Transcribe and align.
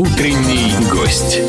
Утренний 0.00 0.72
гость. 0.90 1.42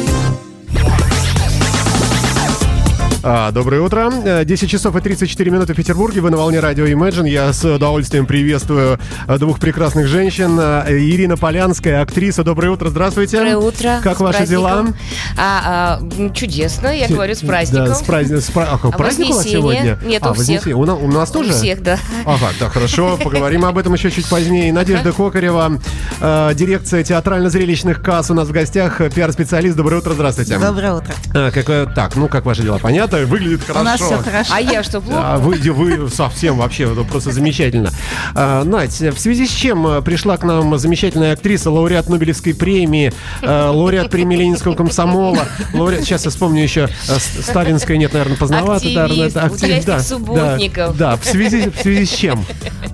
А, 3.24 3.52
доброе 3.52 3.82
утро. 3.82 4.12
Э, 4.26 4.44
10 4.46 4.68
часов 4.68 4.96
и 4.96 5.00
34 5.02 5.52
минуты 5.52 5.74
в 5.74 5.78
Петербурге. 5.78 6.22
Вы 6.22 6.32
на 6.32 6.38
волне 6.38 6.60
радио 6.60 6.86
Imagine. 6.88 7.30
Я 7.30 7.54
с 7.54 7.64
удовольствием 7.64 8.26
приветствую 8.26 8.98
э, 9.28 9.38
двух 9.38 9.60
прекрасных 9.60 10.08
женщин. 10.08 10.58
Э, 10.60 10.86
Ирина 10.90 11.38
Полянская, 11.38 12.02
актриса. 12.02 12.44
Доброе 12.44 12.72
утро, 12.72 12.90
здравствуйте. 12.90 13.38
Доброе 13.38 13.58
утро. 13.58 14.00
Как 14.02 14.18
С 14.18 14.22
ваши 14.22 14.38
праздником. 14.40 14.62
дела? 14.88 14.94
А, 15.38 16.00
а, 16.02 16.30
чудесно, 16.34 16.88
я 16.88 17.08
говорю, 17.08 17.36
с 17.36 17.42
праздником. 17.42 17.86
Да, 17.90 17.94
с 17.96 18.02
праздником. 18.02 18.42
С 18.42 18.50
пра- 18.50 18.68
а, 18.72 18.80
А 18.82 18.92
праздник 18.92 19.30
у 19.30 19.34
вас 19.34 19.44
сегодня? 19.44 20.00
Нет, 20.04 20.24
а, 20.26 20.32
у 20.32 20.34
всех. 20.34 20.66
У, 20.66 20.86
на- 20.86 20.96
у 20.96 21.08
нас 21.08 21.30
У 21.30 21.34
тоже? 21.34 21.54
всех, 21.54 21.84
да. 21.84 22.00
Ага, 22.26 22.48
да, 22.60 22.70
хорошо. 22.70 23.20
Поговорим 23.24 23.66
об 23.66 23.78
этом 23.78 23.94
еще 23.94 24.10
чуть 24.10 24.28
позднее. 24.28 24.74
Надежда 24.74 25.12
Кокарева, 25.12 25.80
э, 26.22 26.52
дирекция 26.56 27.04
театрально-зрелищных 27.04 28.02
касс 28.02 28.32
у 28.32 28.34
нас 28.34 28.48
в 28.48 28.52
гостях, 28.52 29.00
э, 29.00 29.12
пиар-специалист. 29.12 29.78
Доброе 29.78 29.98
утро, 29.98 30.14
здравствуйте. 30.16 30.58
Доброе 30.58 30.94
утро. 30.96 31.14
А, 31.36 31.52
так, 31.86 32.16
ну 32.16 32.28
как 32.28 32.46
ваши 32.46 32.64
дела? 32.64 32.80
Понятно? 32.80 33.11
Выглядит 33.12 33.62
хорошо. 33.64 33.80
У 33.82 33.84
нас 33.84 34.02
все 34.02 34.18
хорошо. 34.18 34.54
А 34.54 34.62
я 34.62 34.84
что, 34.84 35.02
плохо? 35.02 35.22
А 35.24 35.38
вы, 35.38 35.58
вы 35.72 36.10
совсем 36.10 36.58
вообще, 36.58 36.92
это 36.92 37.04
просто 37.04 37.32
замечательно. 37.32 37.92
А, 38.36 38.64
Надь, 38.64 39.00
в 39.00 39.18
связи 39.20 39.46
с 39.48 39.52
чем 39.52 39.86
э, 39.88 40.02
пришла 40.02 40.38
к 40.38 40.44
нам 40.44 40.78
замечательная 40.78 41.34
актриса, 41.34 41.70
лауреат 41.72 42.10
Нобелевской 42.10 42.54
премии, 42.54 43.14
э, 43.42 43.66
лауреат 43.70 44.10
премии 44.10 44.38
Ленинского 44.38 44.76
комсомола, 44.76 45.46
лауреат, 45.74 46.04
сейчас 46.04 46.26
я 46.26 46.32
вспомню 46.32 46.64
еще, 46.64 46.90
э, 47.08 47.42
Сталинская, 47.42 47.98
нет, 47.98 48.14
наверное, 48.14 48.38
поздновато. 48.38 48.88
да, 48.94 49.06
Активист, 49.06 49.36
это 49.36 49.46
актив- 49.46 49.86
да, 49.86 50.00
субботников. 50.00 50.98
Да, 50.98 51.12
да, 51.12 51.18
в 51.18 51.26
связи, 51.26 51.70
в 51.70 51.82
связи 51.82 52.06
с 52.06 52.10
чем? 52.14 52.46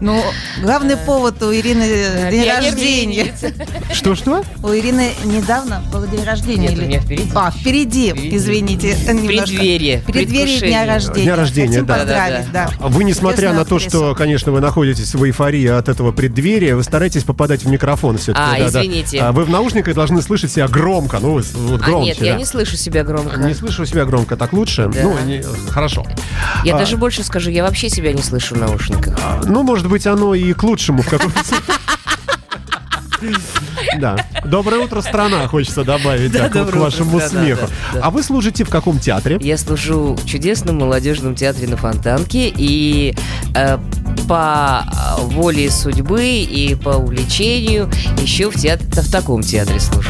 Ну, 0.02 0.22
главный 0.62 0.98
повод 0.98 1.42
у 1.44 1.54
Ирины 1.54 2.30
день 2.32 2.48
рождения. 2.48 3.34
Что-что? 3.94 4.44
У 4.64 4.68
Ирины 4.70 5.12
недавно 5.26 5.82
был 5.92 6.06
день 6.08 6.24
рождения. 6.24 6.70
Нет, 6.70 6.80
у 6.80 6.82
меня 6.82 7.00
впереди. 7.00 7.32
А, 7.36 7.52
впереди, 7.52 8.14
извините. 8.36 8.96
немножко. 9.08 9.48
Преддверие, 9.48 10.04
Преддверие 10.12 10.60
дня 10.60 10.86
рождения. 10.86 11.24
Дня 11.24 11.36
рождения, 11.36 11.68
Хотим 11.68 11.86
да. 11.86 11.96
поздравить, 11.98 12.52
да. 12.52 12.70
А 12.80 12.88
Вы, 12.88 13.04
несмотря 13.04 13.54
на 13.54 13.66
то, 13.66 13.80
что, 13.80 14.16
конечно, 14.16 14.52
вы 14.52 14.60
находитесь 14.62 15.14
в 15.16 15.24
эйфории 15.26 15.68
от 15.68 15.90
этого 15.90 16.12
преддверия, 16.12 16.76
вы 16.76 16.84
стараетесь 16.84 17.24
попадать 17.24 17.64
в 17.64 17.70
микрофон 17.70 18.18
все-таки. 18.18 18.44
А, 18.46 18.58
да, 18.60 18.72
да. 18.72 18.82
извините. 18.82 19.20
А 19.20 19.32
Вы 19.32 19.44
в 19.44 19.50
наушниках 19.50 19.94
должны 19.96 20.22
слышать 20.22 20.52
себя 20.52 20.68
громко, 20.68 21.20
ну, 21.20 21.34
вот 21.34 21.82
А 21.82 21.86
громче. 21.86 22.08
нет, 22.10 22.22
я 22.22 22.34
да. 22.34 22.38
не 22.40 22.46
слышу 22.46 22.78
себя 22.78 23.04
громко. 23.04 23.38
Не 23.40 23.54
слышу 23.54 23.86
себя 23.86 24.06
громко, 24.06 24.36
так 24.38 24.54
лучше? 24.54 24.90
Да. 24.94 25.04
Ну, 25.04 25.18
не- 25.26 25.44
хорошо. 25.70 26.06
Я 26.64 26.76
А, 26.76 26.80
даже 26.80 26.98
больше 26.98 27.24
скажу, 27.24 27.50
я 27.50 27.64
вообще 27.64 27.90
себя 27.90 28.14
не 28.14 28.22
слышу 28.22 28.56
в 28.56 28.58
наушниках. 28.60 29.18
Ну, 29.46 29.64
может 29.64 29.88
быть, 29.88 30.08
оно 30.08 30.34
и 30.34 30.54
к 30.54 30.64
лучшему 30.64 31.02
в 31.02 31.10
каком-то 31.10 31.40
Да. 34.00 34.18
Доброе 34.46 34.82
утро, 34.84 35.02
страна, 35.02 35.48
хочется 35.48 35.84
добавить 35.84 36.32
Да, 36.32 36.50
к- 36.50 36.56
утро, 36.56 36.80
вашему 36.80 37.20
смеху. 37.20 37.68
да, 37.94 38.00
да. 38.00 38.06
А 38.06 38.10
вы 38.12 38.22
служите 38.24 38.64
в 38.64 38.70
каком 38.70 39.00
театре? 39.00 39.38
Я 39.42 39.58
служу 39.58 40.16
в 40.16 40.26
чудесном 40.26 40.78
молодежном 40.78 41.36
театре 41.36 41.68
на 41.68 41.78
Фонтанке 41.78 42.52
и 42.56 43.16
э, 43.56 43.78
по 44.28 44.84
воле 45.22 45.70
судьбы 45.72 46.24
и 46.26 46.76
по 46.76 46.90
увлечению 46.92 47.90
еще 48.22 48.50
в, 48.52 48.56
театре, 48.56 48.88
в 48.92 49.12
таком 49.12 49.42
театре 49.42 49.80
служу. 49.80 50.10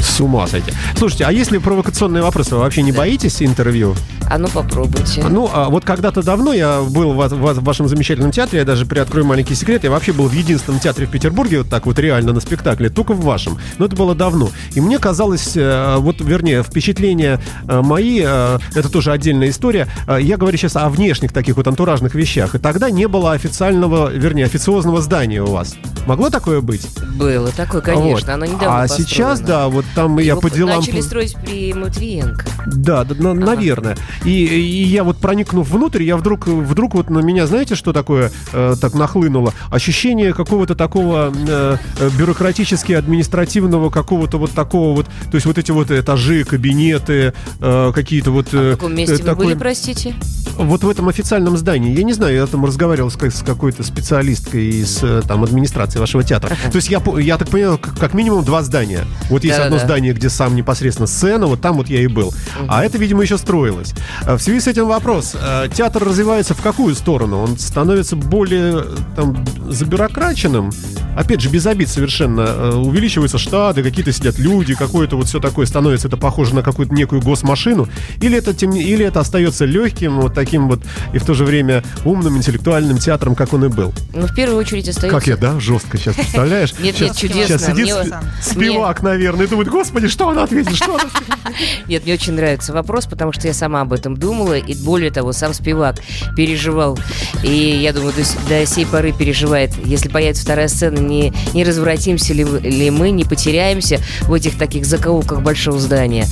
С 0.00 0.20
ума 0.20 0.46
сойти. 0.46 0.72
Слушайте, 0.96 1.24
а 1.24 1.32
если 1.32 1.58
провокационные 1.58 2.22
вопросы, 2.22 2.54
вы 2.54 2.60
вообще 2.62 2.82
не 2.82 2.92
боитесь 2.92 3.42
интервью? 3.42 3.94
А 4.28 4.38
ну 4.38 4.48
попробуйте. 4.48 5.22
Ну, 5.28 5.48
а 5.52 5.68
вот 5.68 5.84
когда-то 5.84 6.22
давно 6.22 6.52
я 6.52 6.80
был 6.82 7.12
в, 7.12 7.28
в- 7.28 7.54
в 7.60 7.64
вашем 7.64 7.88
замечательном 7.88 8.32
театре, 8.32 8.58
я 8.60 8.64
даже 8.64 8.84
приоткрою 8.86 9.24
маленький 9.26 9.54
секрет, 9.54 9.84
я 9.84 9.90
вообще 9.90 10.12
был 10.12 10.26
в 10.28 10.32
единственном 10.32 10.80
театре 10.80 11.06
в 11.06 11.10
Петербурге, 11.10 11.58
вот 11.58 11.68
так 11.68 11.86
вот 11.86 11.98
реально 11.98 12.32
на 12.32 12.40
спектакле, 12.40 12.88
только 12.90 13.12
в 13.14 13.20
вашем. 13.22 13.58
Но 13.78 13.86
это 13.86 13.94
было 13.96 14.14
давно. 14.14 14.50
И 14.74 14.80
мне 14.80 14.98
казалось, 14.98 15.52
э, 15.56 15.96
вот, 15.98 16.20
вернее, 16.20 16.62
впечатления 16.62 17.40
э, 17.68 17.80
мои, 17.82 18.22
э, 18.24 18.58
это 18.74 18.88
тоже 18.88 19.12
отдельная 19.12 19.50
история, 19.50 19.86
я 20.20 20.36
говорю 20.36 20.56
сейчас 20.58 20.76
о 20.76 20.88
внешних 20.88 21.32
таких 21.32 21.56
вот 21.56 21.66
антуражных 21.68 22.14
вещах. 22.14 22.54
И 22.54 22.58
тогда 22.58 22.90
не 22.90 23.06
было 23.08 23.32
официального, 23.32 24.08
вернее, 24.12 24.44
официозного 24.46 25.00
здания 25.00 25.42
у 25.42 25.46
вас. 25.50 25.76
Могло 26.06 26.30
такое 26.30 26.60
быть? 26.60 26.86
Было 27.16 27.50
такое, 27.50 27.80
конечно. 27.80 28.10
Вот. 28.10 28.28
Оно 28.28 28.44
недавно 28.46 28.82
А 28.82 28.88
сейчас, 28.88 29.40
построено. 29.40 29.46
да, 29.46 29.68
вот 29.68 29.84
там 29.94 30.18
я 30.18 30.32
Его 30.32 30.40
по 30.40 30.50
делам... 30.50 30.78
Начали 30.78 31.00
строить 31.00 31.34
при 31.44 31.72
Матвиенко. 31.72 32.44
Да, 32.66 33.04
да, 33.04 33.14
на- 33.16 33.34
наверное. 33.34 33.96
И, 34.24 34.30
и 34.30 34.84
я 34.84 35.04
вот 35.04 35.18
проникнув 35.18 35.68
внутрь, 35.68 36.02
я 36.02 36.16
вдруг, 36.16 36.46
вдруг 36.46 36.94
вот 36.94 37.10
на 37.10 37.18
меня, 37.20 37.46
знаете, 37.46 37.74
что 37.74 37.92
такое 37.92 38.32
э, 38.52 38.74
так 38.80 38.94
нахлынуло? 38.94 39.52
Ощущение 39.70 40.32
какого-то 40.32 40.74
такого 40.74 41.32
э, 41.48 41.76
э, 41.98 42.10
бюрократически 42.18 42.92
административного 42.92 43.90
какого-то 43.90 44.38
вот 44.38 44.52
такого 44.52 44.94
вот, 44.96 45.06
то 45.06 45.34
есть 45.34 45.46
вот 45.46 45.58
эти 45.58 45.70
вот 45.70 45.90
этажи, 45.90 46.44
кабинеты, 46.44 47.32
э, 47.60 47.92
какие-то 47.94 48.30
вот. 48.30 48.48
А 48.52 48.56
э, 48.56 48.72
в 48.72 48.76
каком 48.76 48.94
месте 48.94 49.14
э, 49.14 49.18
вы 49.18 49.24
такой- 49.24 49.46
были, 49.46 49.56
простите? 49.56 50.14
Вот 50.56 50.84
в 50.84 50.88
этом 50.88 51.08
официальном 51.08 51.56
здании. 51.56 51.94
Я 51.94 52.02
не 52.02 52.12
знаю, 52.14 52.34
я 52.34 52.46
там 52.46 52.64
разговаривал 52.64 53.10
с, 53.10 53.16
с 53.16 53.42
какой-то 53.42 53.82
специалисткой 53.82 54.66
из 54.80 55.02
э, 55.02 55.22
там 55.26 55.44
администрации 55.44 55.98
вашего 55.98 56.22
театра. 56.22 56.56
То 56.70 56.76
есть 56.76 56.88
я, 56.88 57.02
я 57.18 57.36
так 57.36 57.48
понял, 57.48 57.76
как, 57.78 57.98
как 57.98 58.14
минимум 58.14 58.44
два 58.44 58.62
здания. 58.62 59.04
Вот 59.28 59.44
есть 59.44 59.56
Да-да-да. 59.56 59.76
одно 59.76 59.86
здание, 59.86 60.14
где 60.14 60.30
сам 60.30 60.56
непосредственно 60.56 61.06
сцена, 61.06 61.46
вот 61.46 61.60
там 61.60 61.76
вот 61.76 61.88
я 61.88 62.00
и 62.00 62.06
был. 62.06 62.32
А 62.68 62.84
это, 62.84 62.96
видимо, 62.98 63.22
еще 63.22 63.36
строилось. 63.38 63.92
А 64.26 64.36
В 64.36 64.42
связи 64.42 64.60
с 64.60 64.66
этим 64.66 64.86
вопрос. 64.86 65.34
э, 65.40 65.68
Театр 65.72 66.04
развивается 66.04 66.54
в 66.54 66.62
какую 66.62 66.94
сторону? 66.94 67.38
Он 67.42 67.58
становится 67.58 68.16
более 68.16 68.84
там 69.14 69.44
забюрокраченным? 69.68 70.70
Опять 71.16 71.40
же, 71.40 71.48
без 71.48 71.66
обид 71.66 71.88
совершенно. 71.88 72.40
Э, 72.42 72.70
Увеличиваются 72.74 73.38
штаты, 73.38 73.82
какие-то 73.82 74.12
сидят 74.12 74.38
люди, 74.38 74.74
какое-то 74.74 75.16
вот 75.16 75.26
все 75.28 75.40
такое 75.40 75.66
становится, 75.66 76.08
это 76.08 76.16
похоже 76.16 76.54
на 76.54 76.62
какую-то 76.62 76.94
некую 76.94 77.22
госмашину. 77.22 77.88
Или 78.20 78.36
это, 78.38 78.52
тем 78.54 78.72
или 78.72 79.04
это 79.04 79.20
остается 79.20 79.64
легким, 79.64 80.20
вот 80.20 80.34
таким 80.34 80.68
вот, 80.68 80.80
и 81.12 81.18
в 81.18 81.24
то 81.24 81.34
же 81.34 81.44
время 81.44 81.82
умным, 82.04 82.36
интеллектуальным 82.36 82.98
театром, 82.98 83.34
как 83.34 83.52
он 83.54 83.64
и 83.64 83.68
был. 83.68 83.92
Ну, 84.14 84.26
в 84.26 84.34
первую 84.34 84.58
очередь 84.58 84.88
остается... 84.88 85.18
Как 85.18 85.26
я, 85.26 85.36
да? 85.36 85.58
Жестко 85.58 85.96
сейчас, 85.96 86.16
представляешь? 86.16 86.74
Нет, 86.78 87.00
нет, 87.00 87.16
чудесно. 87.16 87.58
Сейчас 87.58 87.66
сидит 87.66 87.94
спивак, 88.42 89.02
наверное, 89.02 89.46
и 89.46 89.48
думает, 89.48 89.68
господи, 89.68 90.08
что 90.08 90.28
она 90.28 90.42
ответит, 90.44 90.76
что 90.76 90.94
она 90.96 91.04
Нет, 91.88 92.04
мне 92.04 92.14
очень 92.14 92.34
нравится 92.34 92.72
вопрос, 92.72 93.06
потому 93.06 93.32
что 93.32 93.46
я 93.46 93.54
сама 93.54 93.80
об 93.82 93.92
этом 93.96 94.16
думала, 94.16 94.56
и 94.56 94.74
более 94.74 95.10
того, 95.10 95.32
сам 95.32 95.52
Спивак 95.52 95.96
переживал, 96.36 96.96
и 97.42 97.80
я 97.82 97.92
думаю, 97.92 98.14
до, 98.14 98.22
до 98.48 98.66
сей 98.66 98.86
поры 98.86 99.12
переживает, 99.12 99.72
если 99.84 100.08
появится 100.08 100.44
вторая 100.44 100.68
сцена, 100.68 100.98
не, 100.98 101.32
не 101.52 101.64
развратимся 101.64 102.32
ли, 102.32 102.44
ли 102.44 102.90
мы, 102.90 103.10
не 103.10 103.24
потеряемся 103.24 104.00
в 104.22 104.32
этих 104.32 104.56
таких 104.56 104.86
закоулках 104.86 105.42
большого 105.42 105.80
здания. 105.80 106.26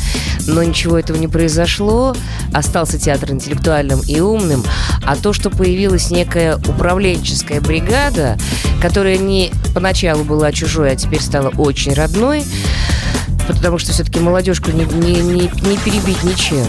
Но 0.46 0.62
ничего 0.62 0.98
этого 0.98 1.16
не 1.16 1.28
произошло, 1.28 2.14
остался 2.52 2.98
театр 2.98 3.32
интеллектуальным 3.32 4.00
и 4.06 4.20
умным, 4.20 4.62
а 5.04 5.16
то, 5.16 5.32
что 5.32 5.50
появилась 5.50 6.10
некая 6.10 6.56
управленческая 6.56 7.60
бригада, 7.60 8.38
которая 8.80 9.18
не 9.18 9.50
поначалу 9.74 10.24
была 10.24 10.52
чужой, 10.52 10.92
а 10.92 10.96
теперь 10.96 11.20
стала 11.20 11.48
очень 11.56 11.94
родной, 11.94 12.44
потому 13.46 13.78
что 13.78 13.92
все-таки 13.92 14.20
молодежку 14.20 14.70
не, 14.70 14.84
не, 14.84 15.20
не, 15.20 15.42
не 15.42 15.76
перебить 15.78 16.22
ничем. 16.24 16.66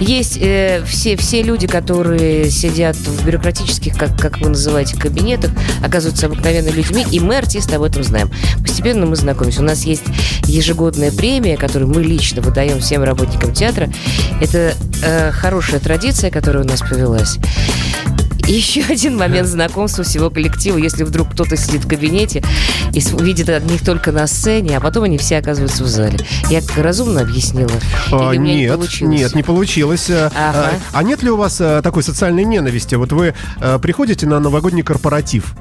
Есть 0.00 0.38
э, 0.40 0.82
все, 0.86 1.16
все 1.16 1.42
люди, 1.42 1.66
которые 1.66 2.50
сидят 2.50 2.96
в 2.96 3.26
бюрократических, 3.26 3.96
как, 3.96 4.16
как 4.18 4.38
вы 4.38 4.50
называете, 4.50 4.96
кабинетах, 4.96 5.50
оказываются 5.82 6.26
обыкновенными 6.26 6.74
людьми, 6.74 7.04
и 7.10 7.20
мы, 7.20 7.36
артисты, 7.36 7.76
об 7.76 7.82
этом 7.82 8.04
знаем. 8.04 8.30
Постепенно 8.60 9.06
мы 9.06 9.16
знакомимся. 9.16 9.60
У 9.60 9.64
нас 9.64 9.84
есть 9.84 10.04
ежегодная 10.44 11.10
премия, 11.10 11.56
которую 11.56 11.90
мы 11.90 12.02
лично 12.02 12.42
выдаем 12.42 12.80
всем 12.80 13.02
работникам 13.02 13.52
театра. 13.52 13.90
Это 14.40 14.74
э, 15.02 15.30
хорошая 15.32 15.80
традиция, 15.80 16.30
которая 16.30 16.64
у 16.64 16.66
нас 16.66 16.80
повелась. 16.80 17.38
Еще 18.48 18.82
один 18.88 19.16
момент 19.16 19.46
знакомства 19.46 20.02
всего 20.04 20.30
коллектива, 20.30 20.78
если 20.78 21.04
вдруг 21.04 21.32
кто-то 21.32 21.56
сидит 21.56 21.84
в 21.84 21.88
кабинете 21.88 22.42
и 22.92 23.00
видит 23.22 23.48
одних 23.48 23.84
только 23.84 24.12
на 24.12 24.26
сцене, 24.26 24.76
а 24.76 24.80
потом 24.80 25.04
они 25.04 25.18
все 25.18 25.38
оказываются 25.38 25.84
в 25.84 25.86
зале. 25.88 26.18
Я 26.50 26.60
разумно 26.76 27.20
объяснила? 27.20 27.70
А, 28.12 28.32
меня 28.32 28.38
не 28.54 28.56
нет, 28.62 28.74
получилось? 28.74 29.20
нет, 29.20 29.34
не 29.34 29.42
получилось. 29.42 30.10
Э, 30.10 30.30
Ага. 30.34 30.70
э, 30.74 30.78
А 30.92 31.02
нет 31.02 31.22
ли 31.22 31.30
у 31.30 31.36
вас 31.36 31.60
э, 31.60 31.80
такой 31.82 32.02
социальной 32.02 32.44
ненависти? 32.44 32.94
Вот 32.94 33.12
вы 33.12 33.34
приходите 33.82 34.26
на 34.26 34.40
новогодний 34.40 34.82
корпоратив, 34.82 35.54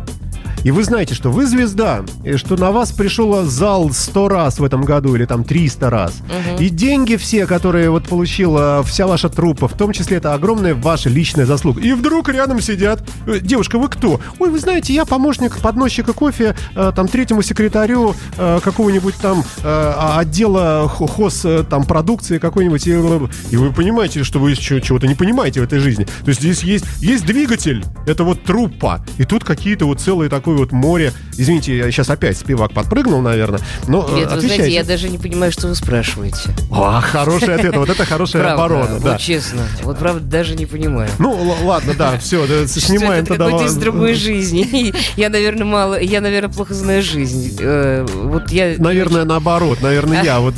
и 0.63 0.71
вы 0.71 0.83
знаете, 0.83 1.13
что 1.15 1.31
вы 1.31 1.45
звезда, 1.45 2.03
и 2.23 2.35
что 2.37 2.55
на 2.57 2.71
вас 2.71 2.91
пришел 2.91 3.43
зал 3.43 3.91
100 3.91 4.27
раз 4.27 4.59
в 4.59 4.63
этом 4.63 4.81
году, 4.83 5.15
или 5.15 5.25
там 5.25 5.43
300 5.43 5.89
раз. 5.89 6.13
И 6.59 6.69
деньги 6.69 7.15
все, 7.15 7.45
которые 7.45 7.89
вот 7.89 8.07
получила 8.07 8.83
вся 8.83 9.07
ваша 9.07 9.29
труппа, 9.29 9.67
в 9.67 9.73
том 9.73 9.91
числе 9.93 10.17
это 10.17 10.33
огромная 10.33 10.75
ваша 10.75 11.09
личная 11.09 11.45
заслуга. 11.45 11.81
И 11.81 11.93
вдруг 11.93 12.29
рядом 12.29 12.61
сидят, 12.61 13.03
э, 13.25 13.39
девушка, 13.39 13.77
вы 13.79 13.87
кто? 13.87 14.19
Ой, 14.39 14.49
вы 14.49 14.59
знаете, 14.59 14.93
я 14.93 15.05
помощник 15.05 15.57
подносчика 15.59 16.13
кофе, 16.13 16.55
э, 16.75 16.91
там, 16.95 17.07
третьему 17.07 17.41
секретарю 17.41 18.15
э, 18.37 18.59
какого-нибудь 18.63 19.15
там 19.15 19.43
э, 19.63 19.93
отдела 20.17 20.87
хо- 20.89 21.07
хоз, 21.07 21.45
э, 21.45 21.63
там, 21.69 21.83
продукции 21.85 22.37
какой-нибудь. 22.39 22.87
И, 22.87 22.91
и 22.91 23.57
вы 23.57 23.71
понимаете, 23.73 24.23
что 24.23 24.39
вы 24.39 24.55
чего- 24.55 24.79
чего-то 24.79 25.07
не 25.07 25.15
понимаете 25.15 25.61
в 25.61 25.63
этой 25.63 25.79
жизни. 25.79 26.05
То 26.05 26.29
есть 26.29 26.41
здесь 26.41 26.63
есть, 26.63 26.85
есть 26.99 27.25
двигатель, 27.25 27.83
это 28.05 28.23
вот 28.23 28.43
труппа. 28.43 29.03
И 29.17 29.23
тут 29.25 29.43
какие-то 29.43 29.85
вот 29.85 29.99
целые 30.01 30.29
такой 30.29 30.46
такое 30.47 30.57
вот 30.59 30.71
море. 30.71 31.11
Извините, 31.37 31.77
я 31.77 31.91
сейчас 31.91 32.09
опять 32.09 32.37
спивак 32.37 32.71
подпрыгнул, 32.71 33.21
наверное. 33.21 33.59
Но 33.87 34.07
э, 34.09 34.15
Нет, 34.19 34.31
вы 34.31 34.39
знаете, 34.41 34.69
я 34.71 34.83
даже 34.85 35.09
не 35.09 35.17
понимаю, 35.17 35.51
что 35.51 35.67
вы 35.67 35.75
спрашиваете. 35.75 36.37
А, 36.71 37.01
хороший 37.01 37.53
ответ. 37.55 37.75
Вот 37.75 37.89
это 37.89 38.05
хорошая 38.05 38.43
Правда, 38.43 38.63
оборона. 38.63 38.93
вот 38.95 39.03
Да. 39.03 39.17
честно. 39.17 39.63
Вот 39.83 39.99
правда 39.99 40.21
даже 40.21 40.55
не 40.55 40.65
понимаю. 40.65 41.09
Ну, 41.19 41.37
ладно, 41.65 41.93
да, 41.97 42.17
все, 42.19 42.47
снимаем 42.67 43.23
это 43.25 43.35
тогда. 43.35 43.49
вас. 43.49 43.69
из 43.71 43.75
другой 43.75 44.13
жизни. 44.13 44.93
Я, 45.17 45.29
наверное, 45.29 45.65
мало, 45.65 45.99
я, 45.99 46.21
наверное, 46.21 46.49
плохо 46.53 46.73
знаю 46.73 47.01
жизнь. 47.03 47.57
Э, 47.59 48.05
Вот 48.13 48.49
я... 48.51 48.75
Наверное, 48.77 49.25
наоборот. 49.25 49.79
Наверное, 49.81 50.23
я 50.23 50.39
вот 50.39 50.53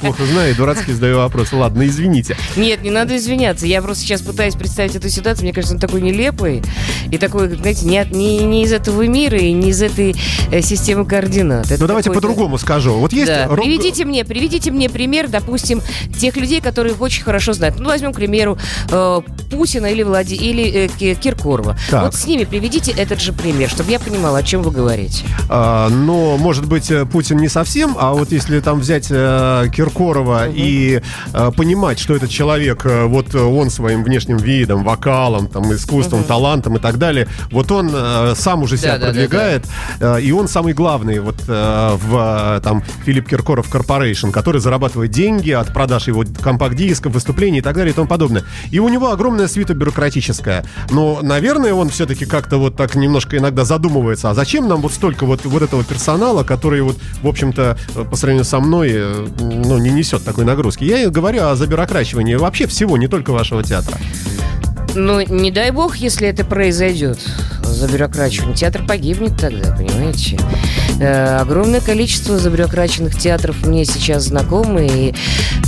плохо 0.00 0.24
знаю, 0.24 0.52
и 0.52 0.54
дурацкий 0.54 0.92
задаю 0.94 1.18
вопросы. 1.18 1.54
Ладно, 1.54 1.86
извините. 1.86 2.36
Нет, 2.56 2.82
не 2.82 2.90
надо 2.90 3.16
извиняться. 3.16 3.66
Я 3.66 3.82
просто 3.82 4.04
сейчас 4.04 4.22
пытаюсь 4.22 4.54
представить 4.54 4.96
эту 4.96 5.10
ситуацию. 5.10 5.44
Мне 5.44 5.52
кажется, 5.52 5.74
он 5.74 5.80
такой 5.80 6.00
нелепый. 6.00 6.62
И 7.10 7.18
такой, 7.18 7.48
знаете, 7.54 7.84
не, 7.86 7.98
от- 7.98 8.10
не, 8.10 8.38
не 8.38 8.62
из 8.64 8.72
этого 8.72 9.02
мира 9.06 9.17
и 9.26 9.52
не 9.52 9.70
из 9.70 9.82
этой 9.82 10.14
э, 10.50 10.60
системы 10.62 11.04
координат. 11.04 11.70
Это 11.70 11.80
Ну, 11.82 11.86
давайте 11.88 12.10
по-другому 12.10 12.58
скажу. 12.58 12.94
Вот 12.94 13.12
есть 13.12 13.26
Да. 13.26 13.46
рок- 13.48 13.56
Приведите 13.64 14.04
мне, 14.04 14.24
приведите 14.24 14.70
мне 14.70 14.88
пример, 14.88 15.28
допустим, 15.28 15.82
тех 16.18 16.36
людей, 16.36 16.60
которые 16.60 16.94
их 16.94 17.00
очень 17.00 17.22
хорошо 17.24 17.52
знают. 17.52 17.78
Ну, 17.78 17.86
возьмем, 17.88 18.12
к 18.12 18.16
примеру, 18.16 18.58
э, 18.90 19.20
Путина 19.50 19.86
или, 19.86 20.02
Влади... 20.02 20.34
или 20.34 20.64
э, 20.84 20.88
Ки- 20.88 21.14
Киркорова. 21.14 21.76
Так. 21.90 22.04
Вот 22.04 22.14
с 22.14 22.26
ними 22.26 22.44
приведите 22.44 22.92
этот 22.92 23.20
же 23.20 23.32
пример, 23.32 23.68
чтобы 23.68 23.90
я 23.90 23.98
понимала, 23.98 24.38
о 24.38 24.42
чем 24.42 24.62
вы 24.62 24.70
говорите. 24.70 25.24
А, 25.48 25.88
но, 25.88 26.36
может 26.36 26.66
быть, 26.66 26.90
Путин 27.12 27.38
не 27.38 27.48
совсем, 27.48 27.96
а 27.98 28.12
вот 28.12 28.32
если 28.32 28.60
там 28.60 28.80
взять 28.80 29.06
э, 29.10 29.66
Киркорова 29.74 30.48
и 30.48 31.00
э, 31.32 31.50
понимать, 31.56 31.98
что 31.98 32.14
этот 32.14 32.30
человек, 32.30 32.84
э, 32.84 33.04
вот 33.04 33.34
он 33.34 33.70
своим 33.70 34.04
внешним 34.04 34.36
видом, 34.36 34.84
вокалом, 34.84 35.46
там, 35.48 35.72
искусством, 35.74 36.24
талантом 36.24 36.76
и 36.76 36.78
так 36.78 36.98
далее, 36.98 37.28
вот 37.50 37.70
он 37.72 37.90
э, 37.92 38.34
сам 38.36 38.62
уже 38.62 38.76
себя 38.76 38.98
да, 38.98 39.07
продвигает, 39.12 39.66
э, 40.00 40.20
и 40.20 40.32
он 40.32 40.48
самый 40.48 40.72
главный 40.72 41.20
вот 41.20 41.36
э, 41.46 41.96
в 41.96 42.56
э, 42.56 42.60
там 42.62 42.82
Филипп 43.04 43.28
Киркоров 43.28 43.68
Корпорейшн, 43.68 44.30
который 44.30 44.60
зарабатывает 44.60 45.10
деньги 45.10 45.50
от 45.50 45.72
продаж 45.72 46.08
его 46.08 46.24
компакт-дисков, 46.42 47.12
выступлений 47.12 47.58
и 47.58 47.62
так 47.62 47.76
далее 47.76 47.92
и 47.92 47.94
тому 47.94 48.08
подобное. 48.08 48.44
И 48.70 48.78
у 48.78 48.88
него 48.88 49.10
огромная 49.10 49.48
свита 49.48 49.74
бюрократическая. 49.74 50.64
Но, 50.90 51.20
наверное, 51.22 51.74
он 51.74 51.90
все-таки 51.90 52.24
как-то 52.24 52.58
вот 52.58 52.76
так 52.76 52.94
немножко 52.94 53.36
иногда 53.36 53.64
задумывается, 53.64 54.30
а 54.30 54.34
зачем 54.34 54.68
нам 54.68 54.80
вот 54.80 54.92
столько 54.92 55.24
вот, 55.24 55.44
вот 55.44 55.62
этого 55.62 55.84
персонала, 55.84 56.44
который 56.44 56.82
вот, 56.82 56.96
в 57.22 57.28
общем-то, 57.28 57.76
по 58.10 58.16
сравнению 58.16 58.44
со 58.44 58.60
мной, 58.60 59.24
ну, 59.40 59.78
не 59.78 59.90
несет 59.90 60.24
такой 60.24 60.44
нагрузки. 60.44 60.84
Я 60.84 61.08
говорю 61.10 61.44
о 61.44 61.56
забюрокрачивании 61.56 62.34
вообще 62.34 62.66
всего, 62.66 62.96
не 62.96 63.08
только 63.08 63.32
вашего 63.32 63.62
театра. 63.62 63.98
Ну, 64.98 65.20
не 65.20 65.52
дай 65.52 65.70
бог, 65.70 65.96
если 65.96 66.26
это 66.26 66.44
произойдет 66.44 67.20
за 67.62 67.86
бюрокрачивание. 67.86 68.56
Театр 68.56 68.84
погибнет 68.84 69.40
тогда, 69.40 69.70
понимаете? 69.70 70.36
Э, 71.00 71.36
огромное 71.36 71.80
количество 71.80 72.36
забюрокраченных 72.36 73.16
театров 73.16 73.64
мне 73.64 73.84
сейчас 73.84 74.24
знакомы. 74.24 74.88
И, 74.92 75.14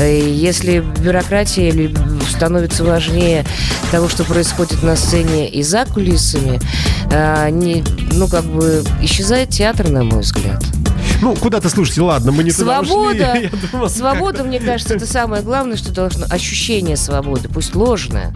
э, 0.00 0.28
если 0.28 0.80
бюрократия 0.80 1.94
становится 2.28 2.82
важнее 2.82 3.46
того, 3.92 4.08
что 4.08 4.24
происходит 4.24 4.82
на 4.82 4.96
сцене 4.96 5.48
и 5.48 5.62
за 5.62 5.84
кулисами, 5.84 6.58
э, 7.12 7.50
не, 7.50 7.84
ну, 8.14 8.26
как 8.26 8.44
бы 8.44 8.82
исчезает 9.00 9.50
театр, 9.50 9.90
на 9.90 10.02
мой 10.02 10.22
взгляд. 10.22 10.60
Ну, 11.20 11.34
куда-то, 11.36 11.68
слушайте, 11.68 12.00
ладно, 12.02 12.32
мы 12.32 12.42
не 12.44 12.50
туда 12.52 12.80
ушли. 12.80 12.90
Свобода, 12.92 13.34
Я 13.38 13.50
думал, 13.72 13.88
свобода, 13.90 14.44
мне 14.44 14.58
кажется, 14.60 14.94
это 14.94 15.06
самое 15.06 15.42
главное, 15.42 15.76
что 15.76 15.92
должно. 15.92 16.26
Ощущение 16.30 16.96
свободы, 16.96 17.48
пусть 17.48 17.74
ложное, 17.74 18.32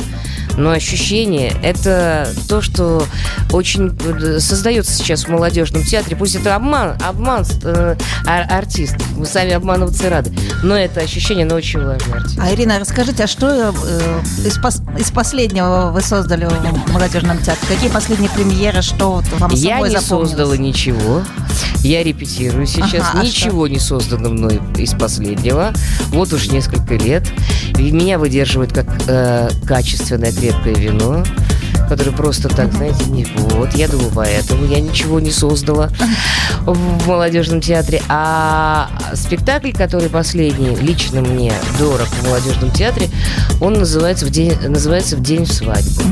но 0.57 0.71
ощущение 0.71 1.53
это 1.63 2.29
то, 2.49 2.61
что 2.61 3.05
очень 3.53 3.97
э, 4.05 4.39
создается 4.41 4.93
сейчас 4.93 5.25
в 5.25 5.29
молодежном 5.29 5.83
театре. 5.85 6.17
Пусть 6.17 6.37
это 6.37 6.55
обман, 6.55 6.97
обман 7.03 7.45
э, 7.65 7.97
ар- 8.27 8.47
артистов. 8.53 9.03
Мы 9.17 9.27
сами 9.27 9.53
обманываться 9.53 10.11
рады. 10.11 10.33
Но 10.63 10.77
это 10.77 11.01
ощущение, 11.01 11.45
оно 11.47 11.57
очень 11.57 11.81
артист. 11.81 12.39
А, 12.39 12.53
Ирина, 12.53 12.79
расскажите, 12.79 13.25
а 13.25 13.27
что 13.27 13.49
э, 13.49 14.21
из, 14.47 14.59
пос- 14.59 14.83
из 15.01 15.11
последнего 15.11 15.91
вы 15.93 16.01
создали 16.03 16.47
в 16.47 16.93
молодежном 16.93 17.39
театре? 17.39 17.67
Какие 17.69 17.91
последние 17.91 18.31
премьеры, 18.31 18.83
что 18.83 19.13
вот 19.13 19.25
вам 19.39 19.51
Я 19.53 19.81
не 19.81 19.99
создала 20.01 20.57
ничего. 20.57 21.23
Я 21.83 22.03
репетирую 22.03 22.67
сейчас. 22.75 23.09
Ага, 23.11 23.21
а 23.21 23.25
ничего 23.25 23.69
не 23.69 23.79
создано 23.79 24.31
мной 24.31 24.61
из 24.77 24.93
последнего. 24.95 25.73
Вот 26.09 26.33
уж 26.33 26.49
несколько 26.49 26.95
лет. 26.95 27.25
И 27.79 27.91
меня 27.91 28.19
выдерживает 28.19 28.73
как 28.73 28.87
э, 29.07 29.51
качественное 29.67 30.33
крепкое 30.33 30.75
вино 30.75 31.25
которое 31.89 32.13
просто 32.13 32.49
так, 32.49 32.73
знаете, 32.73 33.05
не 33.07 33.25
вот. 33.25 33.75
Я 33.75 33.89
думаю, 33.89 34.11
поэтому 34.15 34.65
я 34.67 34.81
ничего 34.81 35.21
не 35.21 35.31
создала 35.31 35.91
в 36.63 37.07
молодежном 37.07 37.61
театре. 37.61 38.03
А 38.09 38.89
спектакль, 39.15 39.73
который 39.73 40.09
последний, 40.09 40.75
лично 40.77 41.21
мне 41.21 41.53
дорог 41.79 42.07
в 42.09 42.27
молодежном 42.27 42.71
театре, 42.71 43.11
он 43.61 43.75
называется 43.75 44.27
«В 44.27 44.31
день, 44.31 44.57
называется 44.67 45.17
в 45.17 45.23
день 45.23 45.47
свадьбы». 45.47 46.03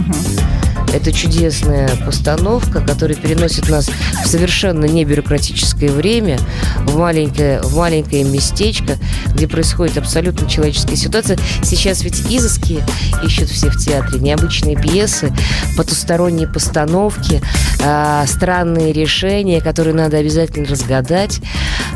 Это 0.93 1.11
чудесная 1.11 1.89
постановка, 2.05 2.81
которая 2.81 3.17
переносит 3.17 3.69
нас 3.69 3.89
в 3.89 4.27
совершенно 4.27 4.85
не 4.85 5.05
бюрократическое 5.05 5.91
время, 5.91 6.39
в 6.87 6.99
маленькое, 6.99 7.61
в 7.63 7.77
маленькое 7.77 8.25
местечко, 8.25 8.99
где 9.35 9.49
происходит 9.49 9.97
абсолютно 9.97 10.49
человеческая 10.49 10.97
ситуация. 10.97 11.39
Сейчас 11.63 12.03
ведь 12.03 12.21
изыски 12.31 12.83
ищут 13.25 13.49
все 13.49 13.71
в 13.71 13.79
театре, 13.79 14.21
необычные 14.21 14.77
пьесы, 14.77 15.33
потусторонние 15.77 16.47
постановки, 16.47 17.41
а, 17.83 18.27
странные 18.27 18.93
решения, 18.93 19.61
которые 19.61 19.95
надо 19.95 20.19
обязательно 20.19 20.67
разгадать. 20.67 21.41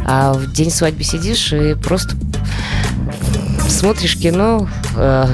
А 0.06 0.32
в 0.32 0.52
день 0.52 0.70
свадьбы 0.70 1.04
сидишь 1.04 1.52
и 1.52 1.74
просто 1.74 2.16
смотришь 3.68 4.16
кино, 4.16 4.68
э, 4.96 5.26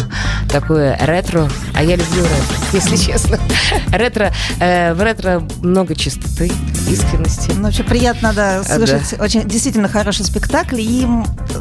такое 0.48 0.96
ретро, 1.00 1.48
а 1.74 1.82
я 1.82 1.96
люблю 1.96 2.22
ретро, 2.22 2.56
если 2.72 2.96
честно. 2.96 3.38
Ретро, 3.92 4.32
э, 4.60 4.94
в 4.94 5.02
ретро 5.02 5.42
много 5.62 5.94
чистоты, 5.94 6.50
искренности. 6.88 7.52
Ну, 7.54 7.64
вообще 7.64 7.82
приятно, 7.84 8.32
да, 8.32 8.60
А, 8.60 8.64
слышать. 8.64 9.18
Очень 9.20 9.48
действительно 9.48 9.88
хороший 9.88 10.24
спектакль. 10.24 10.80
И 10.80 11.06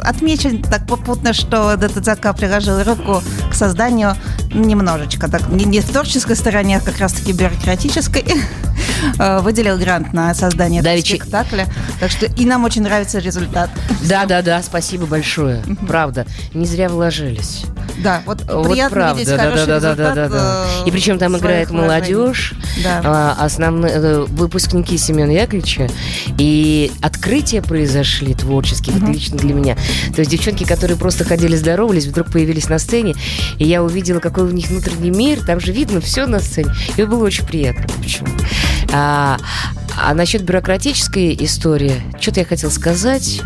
отмечу 0.03 0.57
так 0.59 0.87
попутно, 0.87 1.33
что 1.33 1.75
ДТЦК 1.77 2.35
приложил 2.35 2.81
руку 2.83 3.21
к 3.49 3.53
созданию 3.53 4.15
немножечко, 4.53 5.27
так, 5.29 5.47
не, 5.49 5.65
не 5.65 5.79
в 5.81 5.89
творческой 5.89 6.35
стороне, 6.35 6.77
а 6.77 6.81
как 6.81 6.97
раз-таки 6.99 7.33
бюрократической. 7.33 8.25
Э, 9.17 9.39
Выделил 9.39 9.79
грант 9.79 10.13
на 10.13 10.31
создание 10.35 10.81
этого 10.81 10.93
Давичи- 10.93 11.15
спектакля. 11.15 11.65
Так 11.99 12.11
что 12.11 12.27
и 12.27 12.45
нам 12.45 12.63
очень 12.65 12.83
нравится 12.83 13.17
результат. 13.17 13.71
Да, 14.03 14.25
да, 14.27 14.43
да, 14.43 14.61
спасибо 14.61 15.07
большое. 15.07 15.63
Правда, 15.87 16.27
не 16.53 16.67
зря 16.67 16.87
вложились. 16.87 17.63
Да, 18.03 18.21
вот, 18.25 18.41
Вот 18.51 18.69
приятно 18.69 18.95
правда, 18.95 19.19
видеть 19.19 19.35
да, 19.35 19.37
да, 19.37 19.65
да, 19.65 19.65
да, 19.65 19.65
да, 19.65 19.75
результат. 19.93 20.15
да, 20.15 20.29
да. 20.29 20.65
э, 20.85 20.87
И 20.87 20.91
причем 20.91 21.19
там 21.19 21.37
играет 21.37 21.69
молодежь, 21.71 22.53
Да. 22.83 23.01
а, 23.03 23.37
основные 23.45 23.93
э, 23.93 24.25
выпускники 24.27 24.97
Семена 24.97 25.31
Яковлевича, 25.31 25.89
и 26.37 26.91
открытия 27.01 27.61
произошли 27.61 28.33
творческие, 28.33 28.95
вот 28.97 29.09
лично 29.09 29.37
для 29.37 29.53
меня. 29.53 29.75
То 30.15 30.19
есть 30.21 30.31
девчонки, 30.31 30.63
которые 30.63 30.97
просто 30.97 31.23
ходили, 31.23 31.55
здоровались, 31.55 32.05
вдруг 32.05 32.31
появились 32.31 32.69
на 32.69 32.79
сцене, 32.79 33.13
и 33.57 33.65
я 33.65 33.83
увидела, 33.83 34.19
какой 34.19 34.43
у 34.45 34.51
них 34.51 34.67
внутренний 34.69 35.11
мир, 35.11 35.45
там 35.45 35.59
же 35.59 35.71
видно 35.71 36.01
все 36.01 36.25
на 36.25 36.39
сцене, 36.39 36.71
и 36.97 37.03
было 37.03 37.23
очень 37.25 37.45
приятно. 37.45 37.85
Почему? 38.01 38.27
А, 38.93 39.37
а 40.01 40.13
насчет 40.13 40.43
бюрократической 40.43 41.35
истории, 41.39 42.01
что-то 42.19 42.39
я 42.41 42.45
хотела 42.45 42.69
сказать. 42.71 43.41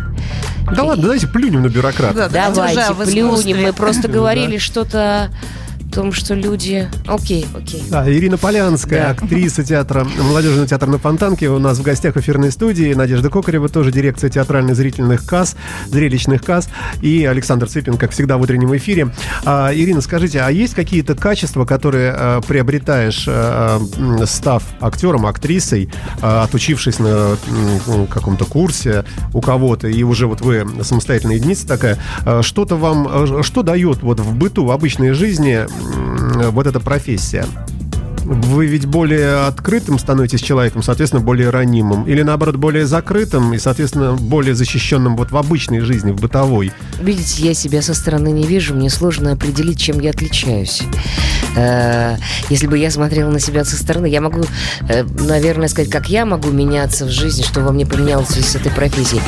Да 0.74 0.84
ладно, 0.84 1.04
давайте 1.04 1.28
плюнем 1.28 1.64
на. 1.64 1.70
Да, 2.14 2.30
да, 2.30 2.50
Давайте 2.50 2.80
уже 2.94 3.06
плюнем. 3.12 3.62
Мы 3.64 3.74
просто 3.74 4.08
говорили 4.08 4.58
что-то 4.58 5.30
том, 5.96 6.12
что 6.12 6.34
люди... 6.36 6.90
Окей, 7.08 7.46
окей. 7.56 7.82
Да, 7.90 8.12
Ирина 8.12 8.38
Полянская, 8.38 9.04
Да. 9.06 9.10
актриса 9.12 9.64
театра, 9.64 10.06
молодежного 10.22 10.68
театра 10.68 10.90
на 10.90 10.98
Фонтанке. 10.98 11.50
У 11.50 11.58
нас 11.58 11.78
в 11.80 11.84
гостях 11.84 12.16
в 12.16 12.20
эфирной 12.20 12.52
студии 12.52 12.94
Надежда 12.94 13.30
Кокарева, 13.30 13.70
тоже 13.70 13.94
дирекция 13.94 14.30
театральных 14.30 14.76
зрительных 14.76 15.26
касс, 15.26 15.56
зрелищных 15.88 16.44
касс. 16.44 16.68
И 17.02 17.24
Александр 17.26 17.70
Цыпин, 17.70 17.96
как 17.96 18.12
всегда, 18.12 18.38
в 18.38 18.42
утреннем 18.42 18.76
эфире. 18.76 19.10
А, 19.46 19.72
Ирина, 19.74 20.02
скажите, 20.02 20.42
а 20.42 20.50
есть 20.50 20.74
какие-то 20.76 21.16
качества, 21.16 21.64
которые 21.64 22.12
а, 22.12 22.42
приобретаешь, 22.42 23.26
а, 23.30 23.82
став 24.26 24.64
актером, 24.82 25.26
актрисой, 25.26 25.90
а, 26.22 26.44
отучившись 26.44 27.00
на 27.00 27.38
ну, 27.88 28.06
каком-то 28.08 28.44
курсе 28.44 29.06
у 29.34 29.40
кого-то, 29.40 29.88
и 29.88 30.04
уже 30.04 30.28
вот 30.28 30.42
вы 30.42 30.68
самостоятельная 30.84 31.38
единица 31.38 31.66
такая, 31.66 31.98
а, 32.26 32.42
что-то 32.42 32.76
вам, 32.76 33.08
а, 33.10 33.44
что 33.44 33.64
дает 33.64 34.04
вот 34.04 34.20
в 34.20 34.36
быту, 34.36 34.66
в 34.66 34.72
обычной 34.72 35.14
жизни 35.14 35.66
вот 36.52 36.68
эта 36.68 36.80
профессия? 36.80 37.46
Вы 38.26 38.66
ведь 38.66 38.88
более 38.88 39.46
открытым 39.46 40.00
становитесь 40.00 40.42
человеком, 40.42 40.82
соответственно, 40.82 41.22
более 41.22 41.52
ранимым. 41.52 42.06
Или, 42.08 42.24
наоборот, 42.24 42.56
более 42.56 42.88
закрытым 42.88 43.54
и, 43.54 43.60
соответственно, 43.60 44.14
более 44.14 44.56
защищенным 44.56 45.16
вот 45.16 45.32
в 45.32 45.38
обычной 45.38 45.82
жизни, 45.82 46.12
в 46.12 46.20
бытовой. 46.20 46.72
Видите, 47.00 47.46
я 47.46 47.54
себя 47.54 47.84
со 47.84 47.94
стороны 47.94 48.30
не 48.30 48.48
вижу, 48.48 48.74
мне 48.74 48.90
сложно 48.90 49.34
определить, 49.34 49.80
чем 49.80 50.00
я 50.00 50.10
отличаюсь. 50.10 50.82
Э, 51.56 52.18
Если 52.50 52.66
бы 52.66 52.80
я 52.80 52.90
смотрела 52.90 53.30
на 53.30 53.40
себя 53.40 53.64
со 53.64 53.78
стороны, 53.78 54.08
я 54.08 54.22
могу, 54.22 54.42
э, 54.90 55.04
наверное, 55.04 55.68
сказать, 55.68 55.92
как 55.92 56.10
я 56.10 56.26
могу 56.26 56.50
меняться 56.50 57.06
в 57.06 57.10
жизни, 57.10 57.44
что 57.44 57.62
во 57.62 57.72
мне 57.72 57.86
поменялось 57.86 58.30
с 58.30 58.56
этой 58.56 58.72
профессией. 58.72 59.22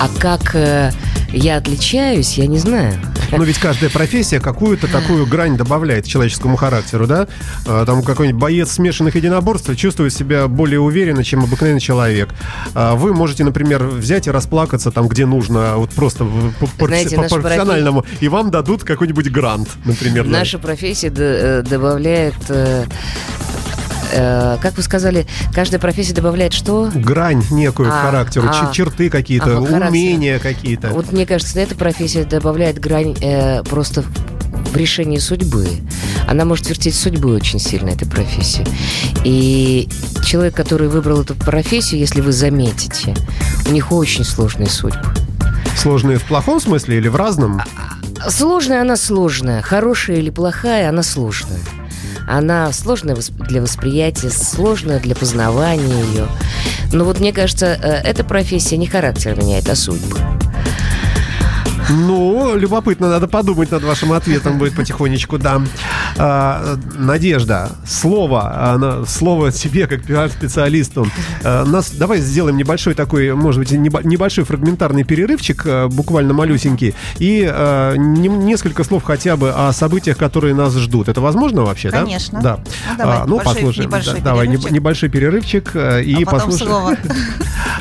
А 0.00 0.08
как 0.18 0.54
э, 0.54 0.90
я 1.32 1.58
отличаюсь, 1.58 2.38
я 2.38 2.46
не 2.46 2.58
знаю. 2.58 2.94
Но 3.30 3.44
ведь 3.44 3.58
каждая 3.58 3.90
профессия 3.90 4.40
какую-то 4.40 4.88
такую 4.88 5.26
грань 5.26 5.56
добавляет 5.56 6.06
человеческому 6.06 6.56
характеру, 6.56 7.06
да? 7.06 7.26
А, 7.66 7.84
Там 7.84 8.02
какой-нибудь 8.02 8.40
боец 8.40 8.72
смешанных 8.72 9.14
единоборств 9.14 9.74
чувствует 9.76 10.12
себя 10.12 10.48
более 10.48 10.80
уверенно, 10.80 11.24
чем 11.24 11.44
обыкновенный 11.44 11.80
человек. 11.80 12.30
А 12.74 12.94
Вы 12.94 13.12
можете, 13.14 13.44
например, 13.44 13.84
взять 13.84 14.26
и 14.26 14.30
расплакаться 14.30 14.90
там, 14.90 15.08
где 15.08 15.26
нужно, 15.26 15.76
вот 15.76 15.90
просто 15.90 16.26
по, 16.78 16.86
Знаете, 16.86 17.16
профессиональному, 17.16 18.04
и 18.20 18.28
вам 18.28 18.50
дадут 18.50 18.84
какой-нибудь 18.84 19.30
грант, 19.30 19.68
например. 19.84 20.24
да. 20.24 20.30
Наша 20.30 20.58
профессия 20.58 21.12
э, 21.14 21.62
добавляет... 21.62 22.34
э, 24.12 24.56
как 24.60 24.76
вы 24.76 24.82
сказали, 24.82 25.26
каждая 25.54 25.80
профессия 25.80 26.14
добавляет 26.14 26.52
что? 26.52 26.90
Грань 26.94 27.44
некую 27.50 27.90
А, 27.90 28.02
характеру, 28.02 28.48
а. 28.50 28.72
черты 28.72 29.10
какие-то, 29.10 29.58
Ага, 29.58 29.88
умения 29.88 30.38
какие-то. 30.38 30.88
Вот 30.88 31.12
мне 31.12 31.26
кажется, 31.26 31.58
эта 31.60 31.74
профессия 31.74 32.24
добавляет 32.24 32.78
грань 32.78 33.16
э, 33.20 33.62
просто 33.64 34.02
в 34.02 34.76
решении 34.76 35.18
судьбы. 35.18 35.66
Она 36.26 36.44
может 36.44 36.68
вертеть 36.68 36.94
судьбой 36.94 37.36
очень 37.36 37.58
сильно, 37.58 37.90
эта 37.90 38.06
профессия. 38.06 38.66
И 39.24 39.88
человек, 40.24 40.54
который 40.54 40.88
выбрал 40.88 41.22
эту 41.22 41.34
профессию, 41.34 42.00
если 42.00 42.20
вы 42.20 42.32
заметите, 42.32 43.14
у 43.66 43.72
них 43.72 43.92
очень 43.92 44.24
сложные 44.24 44.68
судьбы. 44.68 45.00
Сложные 45.76 46.18
в 46.18 46.24
плохом 46.24 46.60
смысле 46.60 46.98
или 46.98 47.08
в 47.08 47.16
разном? 47.16 47.62
Сложная 48.28 48.82
она 48.82 48.96
сложная, 48.96 49.62
хорошая 49.62 50.16
или 50.16 50.30
плохая, 50.30 50.88
она 50.88 51.02
сложная. 51.02 51.60
Она 52.28 52.72
сложная 52.72 53.16
для 53.48 53.62
восприятия, 53.62 54.30
сложная 54.30 55.00
для 55.00 55.14
познавания 55.14 56.02
ее. 56.04 56.28
Но 56.92 57.04
вот 57.04 57.20
мне 57.20 57.32
кажется, 57.32 57.66
э, 57.66 58.02
эта 58.04 58.24
профессия 58.24 58.76
не 58.76 58.86
характер 58.86 59.36
меняет, 59.36 59.68
а 59.68 59.74
судьбы. 59.74 60.18
Ну, 61.90 62.54
любопытно, 62.56 63.08
надо 63.08 63.26
подумать 63.28 63.70
над 63.70 63.82
вашим 63.82 64.12
ответом 64.12 64.58
будет 64.58 64.74
потихонечку, 64.74 65.38
да. 65.38 65.62
А, 66.18 66.76
Надежда, 66.96 67.70
слово, 67.86 69.04
слово 69.06 69.52
тебе 69.52 69.86
как 69.86 70.02
пиар-специалисту. 70.02 71.06
А, 71.44 71.64
Нас, 71.64 71.90
давай 71.90 72.20
сделаем 72.20 72.56
небольшой 72.56 72.94
такой, 72.94 73.32
может 73.34 73.60
быть, 73.60 73.72
небо- 73.72 74.02
небольшой 74.04 74.44
фрагментарный 74.44 75.04
перерывчик, 75.04 75.62
а, 75.66 75.88
буквально 75.88 76.34
малюсенький, 76.34 76.94
и 77.18 77.48
а, 77.50 77.94
нем- 77.96 78.44
несколько 78.44 78.84
слов 78.84 79.02
хотя 79.04 79.36
бы 79.36 79.50
о 79.50 79.72
событиях, 79.72 80.16
которые 80.18 80.54
нас 80.54 80.74
ждут. 80.76 81.08
Это 81.08 81.20
возможно 81.20 81.62
вообще, 81.62 81.90
да? 81.90 82.02
Конечно. 82.02 82.40
Да. 82.42 82.58
Ну, 82.90 82.96
давай, 82.98 83.16
А, 83.18 83.24
ну, 83.26 83.36
небольшой- 83.36 83.54
послушаем. 83.54 83.88
небольшой 83.88 84.14
Да, 84.18 84.20
давай, 84.24 84.48
небольшой 84.48 85.08
перерывчик 85.08 85.70
а, 85.74 86.00
и 86.00 86.22
а 86.24 86.26
послушаем. 86.30 86.96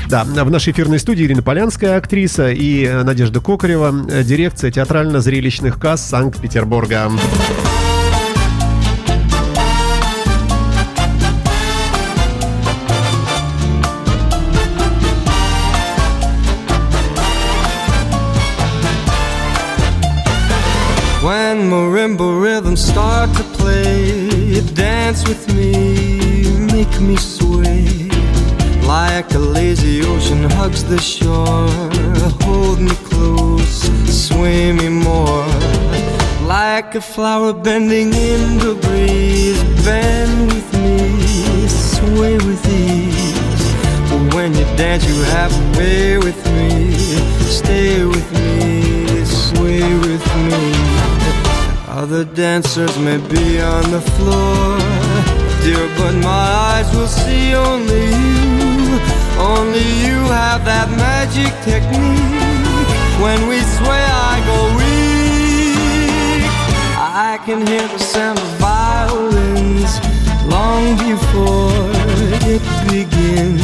Да, 0.10 0.24
в 0.24 0.50
нашей 0.50 0.72
эфирной 0.72 1.00
студии 1.00 1.26
Ирина 1.26 1.42
Полянская, 1.42 1.98
актриса, 1.98 2.50
и 2.52 2.86
э, 2.86 3.04
Надежда 3.04 3.42
Кокарева, 3.42 3.90
э, 3.90 3.97
дирекция 4.06 4.72
театрально-зрелищных 4.72 5.80
касс 5.80 6.01
Санкт-Петербурга. 6.01 7.12
When 21.24 21.70
marimba 21.70 22.27
rhythms 22.42 22.80
start 22.80 23.30
to 23.36 23.44
play, 23.58 24.62
dance 24.74 25.27
with 25.27 25.44
me, 25.54 25.74
make 26.72 27.01
me 27.01 27.18
sway. 27.18 28.10
Like 28.88 29.34
a 29.36 29.39
lazy 29.39 30.01
ocean 30.04 30.50
hugs 30.51 30.84
the 30.86 31.00
shore, 31.01 31.68
Like 36.88 36.96
a 36.96 37.01
flower 37.01 37.51
bending 37.51 38.13
in 38.13 38.60
the 38.60 38.74
breeze, 38.82 39.62
bend 39.84 40.48
with 40.48 40.74
me, 40.82 41.67
sway 41.67 42.36
with 42.36 42.65
ease. 42.65 44.34
When 44.34 44.56
you 44.56 44.63
dance, 44.77 45.03
you 45.03 45.22
have 45.36 45.51
a 45.51 45.77
way 45.77 46.17
with 46.17 46.41
me. 46.56 46.94
Stay 47.60 48.06
with 48.06 48.32
me, 48.32 49.25
sway 49.25 49.84
with 50.06 50.25
me. 50.48 50.63
Other 51.89 52.24
dancers 52.24 52.98
may 53.00 53.17
be 53.17 53.60
on 53.60 53.91
the 53.91 54.03
floor, 54.15 54.79
dear, 55.63 55.86
but 55.98 56.15
my 56.24 56.48
eyes 56.72 56.89
will 56.96 57.12
see 57.22 57.53
only 57.53 58.06
you. 58.15 59.00
Only 59.38 59.88
you 60.06 60.20
have 60.32 60.63
that 60.63 60.88
magic 60.91 61.51
technique. 61.67 62.48
When 63.20 63.50
we 63.50 63.60
sway, 63.75 64.06
I 64.32 64.39
go 64.48 64.87
can 67.48 67.66
hear 67.66 67.88
the 67.88 67.98
sound 67.98 68.38
of 68.38 68.46
violins 68.60 70.01
long 70.51 70.98
before 70.98 71.89
it 72.44 72.62
begins. 72.92 73.63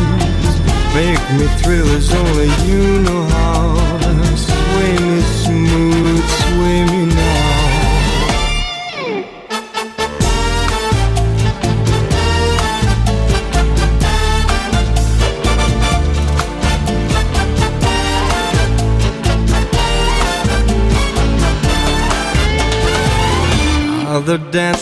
Make 0.96 1.20
me 1.38 1.48
thrill 1.62 1.90
as 1.90 2.10
only 2.14 2.48
you 2.66 3.02
know 3.02 3.24
how. 3.26 3.83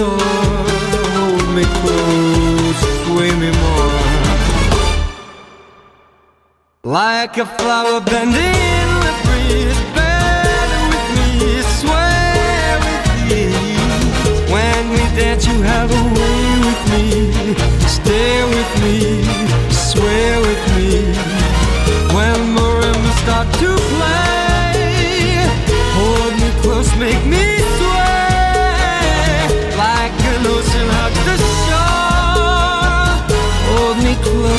the. 0.00 0.08
Hold 1.16 1.48
me 1.56 1.64
close, 1.80 2.80
sway 3.04 3.30
me 3.42 3.50
more. 3.62 3.92
Like 6.82 7.34
a 7.36 7.46
flower 7.58 8.00
bending 8.00 8.56
in 8.78 8.88
the 9.06 9.14
breeze, 9.24 9.80
bend 9.96 10.72
with 10.92 11.08
me, 11.16 11.28
sway 11.78 12.64
with 12.84 13.04
ease. 13.38 14.50
When 14.54 14.82
we 14.94 15.02
dance, 15.18 15.44
you 15.50 15.58
have 15.72 15.90
a 16.00 16.04
way 16.16 16.42
with 16.66 16.82
me. 16.92 17.06
Stay 17.98 18.34
with 18.54 18.72
me, 18.82 18.96
sway 19.90 20.30
with 20.46 20.64
me. 20.76 20.90
When 22.16 22.38
marimbas 22.56 23.16
start 23.22 23.48
to 23.62 23.70
play, 23.92 24.78
hold 25.98 26.32
me 26.42 26.50
close, 26.62 26.90
make 27.04 27.22
me 27.34 27.39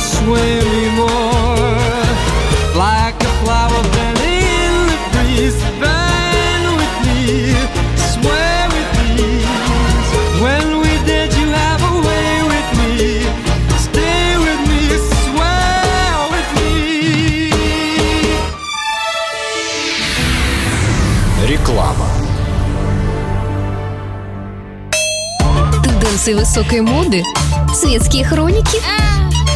sway 0.01 0.59
anymore. 0.59 2.05
Like 2.75 3.17
a 3.21 3.31
flower 3.41 3.81
that 3.95 4.17
in 4.25 4.73
the 4.89 4.97
breeze, 5.13 5.59
burn 5.81 6.63
with 6.79 6.95
me, 7.05 7.53
swear 8.11 8.61
with 8.75 8.91
me. 9.15 9.29
When 10.43 10.65
we 10.81 10.91
did, 11.05 11.29
you 11.39 11.47
have 11.49 11.81
a 11.83 11.95
way 12.07 12.31
with 12.51 12.69
me. 12.79 12.93
Stay 13.77 14.25
with 14.45 14.61
me, 14.69 14.81
swear 15.21 16.13
with 16.33 16.49
me. 16.57 16.73
Реклама. 21.47 22.09
Тенденции 25.83 26.33
высокой 26.33 26.81
моды, 26.81 27.23
светские 27.73 28.23
хроники. 28.25 28.77
А-а-а! 28.77 29.10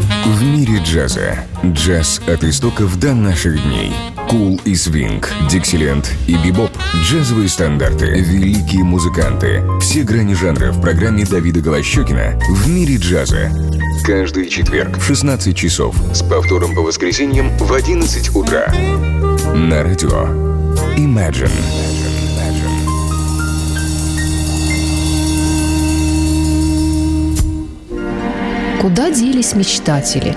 В 0.00 0.42
мире 0.42 0.80
джаза. 0.82 1.38
Джаз 1.64 2.20
от 2.26 2.44
истоков 2.44 2.98
до 2.98 3.14
наших 3.14 3.62
дней. 3.62 3.92
Кул 4.28 4.60
и 4.64 4.74
свинг, 4.74 5.30
диксиленд 5.50 6.10
и 6.26 6.36
бибоп. 6.36 6.70
Джазовые 7.04 7.48
стандарты, 7.48 8.06
великие 8.06 8.84
музыканты. 8.84 9.62
Все 9.80 10.02
грани 10.02 10.34
жанра 10.34 10.72
в 10.72 10.80
программе 10.80 11.24
Давида 11.24 11.60
Голощекина 11.60 12.40
«В 12.48 12.68
мире 12.68 12.96
джаза». 12.96 13.50
Каждый 14.04 14.48
четверг 14.48 14.96
в 14.96 15.04
16 15.04 15.56
часов 15.56 15.94
с 16.14 16.22
повтором 16.22 16.74
по 16.74 16.82
воскресеньям 16.82 17.50
в 17.58 17.72
11 17.72 18.34
утра. 18.34 18.72
На 19.54 19.82
радио 19.82 20.24
Imagine. 20.96 21.89
Куда 28.80 29.10
делись 29.10 29.54
мечтатели? 29.54 30.34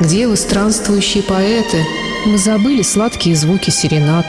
Где 0.00 0.28
вы, 0.28 0.36
странствующие 0.36 1.24
поэты? 1.24 1.84
Мы 2.24 2.38
забыли 2.38 2.82
сладкие 2.82 3.34
звуки 3.34 3.70
серенад. 3.70 4.26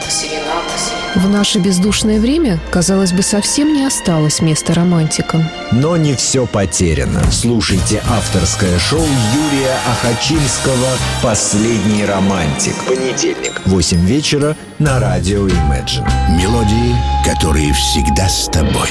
В 1.14 1.28
наше 1.28 1.60
бездушное 1.60 2.18
время, 2.18 2.58
казалось 2.70 3.12
бы, 3.12 3.22
совсем 3.22 3.72
не 3.72 3.84
осталось 3.84 4.40
места 4.40 4.74
романтикам. 4.74 5.48
Но 5.70 5.96
не 5.96 6.14
все 6.14 6.46
потеряно. 6.46 7.22
Слушайте 7.30 8.02
авторское 8.08 8.78
шоу 8.80 8.98
Юрия 9.00 9.76
Ахачинского 9.86 10.88
«Последний 11.22 12.04
романтик». 12.04 12.74
Понедельник, 12.84 13.60
8 13.66 14.04
вечера 14.06 14.56
на 14.80 14.98
радио 14.98 15.46
Imagine. 15.46 16.10
Мелодии, 16.36 16.96
которые 17.24 17.72
всегда 17.74 18.28
с 18.28 18.48
тобой. 18.48 18.88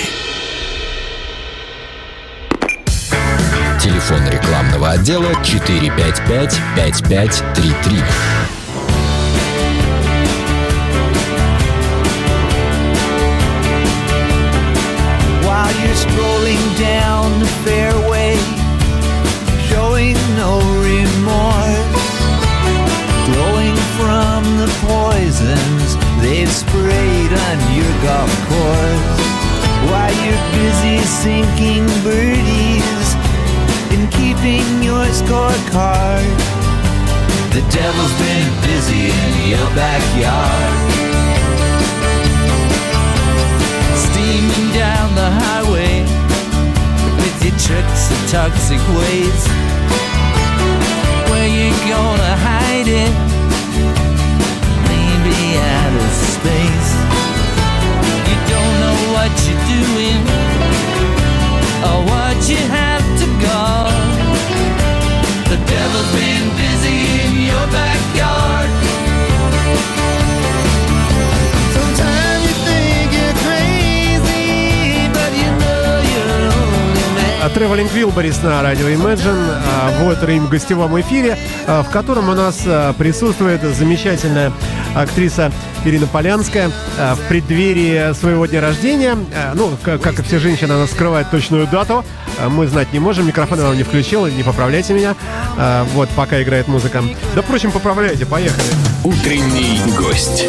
Телефон 4.11 4.27
рекламного 4.29 4.89
отдела 4.89 5.31
455-5533. 5.41 8.03
While 15.45 15.71
you're 15.81 15.95
strolling 15.95 16.59
down 16.77 17.39
the 17.39 17.47
fairway, 17.63 18.35
showing 19.69 20.17
no 20.35 20.59
remorse, 20.83 21.87
glowing 23.31 23.77
from 23.97 24.43
the 24.57 24.67
poisons 24.87 25.95
they've 26.21 26.51
sprayed 26.51 27.31
on 27.31 27.59
your 27.73 27.93
golf 28.03 28.29
course. 28.49 29.21
While 29.89 30.13
you're 30.25 30.45
busy 30.51 30.99
sinking 31.05 31.87
birdies 32.03 32.40
your 35.51 35.59
scorecard, 35.59 36.37
the 37.51 37.61
devil's 37.71 38.13
been 38.19 38.51
busy 38.61 39.11
in 39.11 39.49
your 39.49 39.69
backyard. 39.75 40.91
Steaming 43.95 44.73
down 44.73 45.15
the 45.15 45.29
highway 45.29 46.03
with 47.17 47.43
your 47.43 47.57
tricks 47.59 48.11
and 48.11 48.29
toxic 48.29 48.81
ways. 48.97 49.41
Where 51.29 51.47
you 51.47 51.71
gonna 51.89 52.35
hide 52.47 52.87
it? 52.87 53.13
Maybe 54.87 55.57
out 55.57 55.93
of 56.03 56.11
space. 56.35 56.91
You 58.27 58.37
don't 58.53 58.75
know 58.83 58.99
what 59.15 59.31
you're 59.45 59.65
doing 59.77 60.21
or 61.83 61.97
what 62.05 62.49
you 62.49 62.57
have 62.57 62.80
Traveling 77.61 77.93
Wilburys 77.93 78.43
на 78.43 78.63
радио 78.63 78.87
Imagine 78.87 79.61
а, 79.67 79.91
в 79.99 80.07
утреннем 80.07 80.47
гостевом 80.47 80.99
эфире, 80.99 81.37
а, 81.67 81.83
в 81.83 81.91
котором 81.91 82.27
у 82.29 82.33
нас 82.33 82.63
а, 82.65 82.91
присутствует 82.93 83.61
замечательная 83.61 84.51
актриса 84.95 85.51
Ирина 85.85 86.07
Полянская 86.07 86.71
в 86.97 87.19
преддверии 87.29 88.13
своего 88.13 88.47
дня 88.47 88.61
рождения. 88.61 89.15
Ну, 89.53 89.77
как 89.83 90.19
и 90.19 90.23
все 90.23 90.39
женщины, 90.39 90.71
она 90.73 90.87
скрывает 90.87 91.29
точную 91.29 91.67
дату. 91.67 92.03
Мы 92.49 92.65
знать 92.67 92.93
не 92.93 92.99
можем. 92.99 93.27
Микрофон 93.27 93.59
я 93.59 93.65
вам 93.65 93.77
не 93.77 93.83
включил, 93.83 94.25
не 94.25 94.43
поправляйте 94.43 94.93
меня. 94.93 95.15
Вот, 95.93 96.09
пока 96.09 96.41
играет 96.41 96.67
музыка. 96.67 97.03
Да, 97.35 97.41
впрочем, 97.41 97.71
поправляйте, 97.71 98.25
поехали. 98.25 98.67
Утренний 99.03 99.79
гость. 99.97 100.45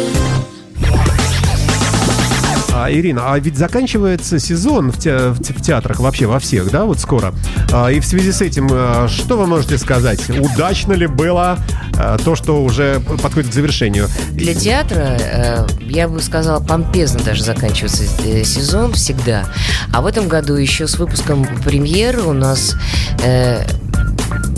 А, 2.83 2.91
Ирина, 2.91 3.31
а 3.31 3.39
ведь 3.39 3.57
заканчивается 3.57 4.39
сезон 4.39 4.91
в, 4.91 4.99
те- 4.99 5.29
в 5.29 5.39
в 5.39 5.61
театрах 5.61 6.01
вообще 6.01 6.25
во 6.25 6.39
всех, 6.39 6.69
да, 6.69 6.83
вот 6.83 6.99
скоро. 6.99 7.33
А, 7.71 7.87
и 7.87 8.01
в 8.01 8.05
связи 8.05 8.33
с 8.33 8.41
этим, 8.41 8.67
а, 8.71 9.07
что 9.07 9.37
вы 9.37 9.47
можете 9.47 9.77
сказать? 9.77 10.29
Удачно 10.29 10.91
ли 10.91 11.07
было 11.07 11.57
а, 11.97 12.17
то, 12.17 12.35
что 12.35 12.61
уже 12.61 12.99
подходит 13.21 13.51
к 13.51 13.53
завершению? 13.53 14.09
Для 14.31 14.53
театра, 14.53 15.17
э, 15.17 15.67
я 15.87 16.09
бы 16.09 16.21
сказала, 16.21 16.61
помпезно 16.61 17.21
даже 17.21 17.41
заканчивается 17.43 18.03
э, 18.25 18.43
сезон 18.43 18.91
всегда. 18.91 19.45
А 19.93 20.01
в 20.01 20.05
этом 20.05 20.27
году 20.27 20.55
еще 20.55 20.85
с 20.85 20.97
выпуском 20.97 21.45
премьеры 21.63 22.23
у 22.23 22.33
нас 22.33 22.75
э, 23.23 23.63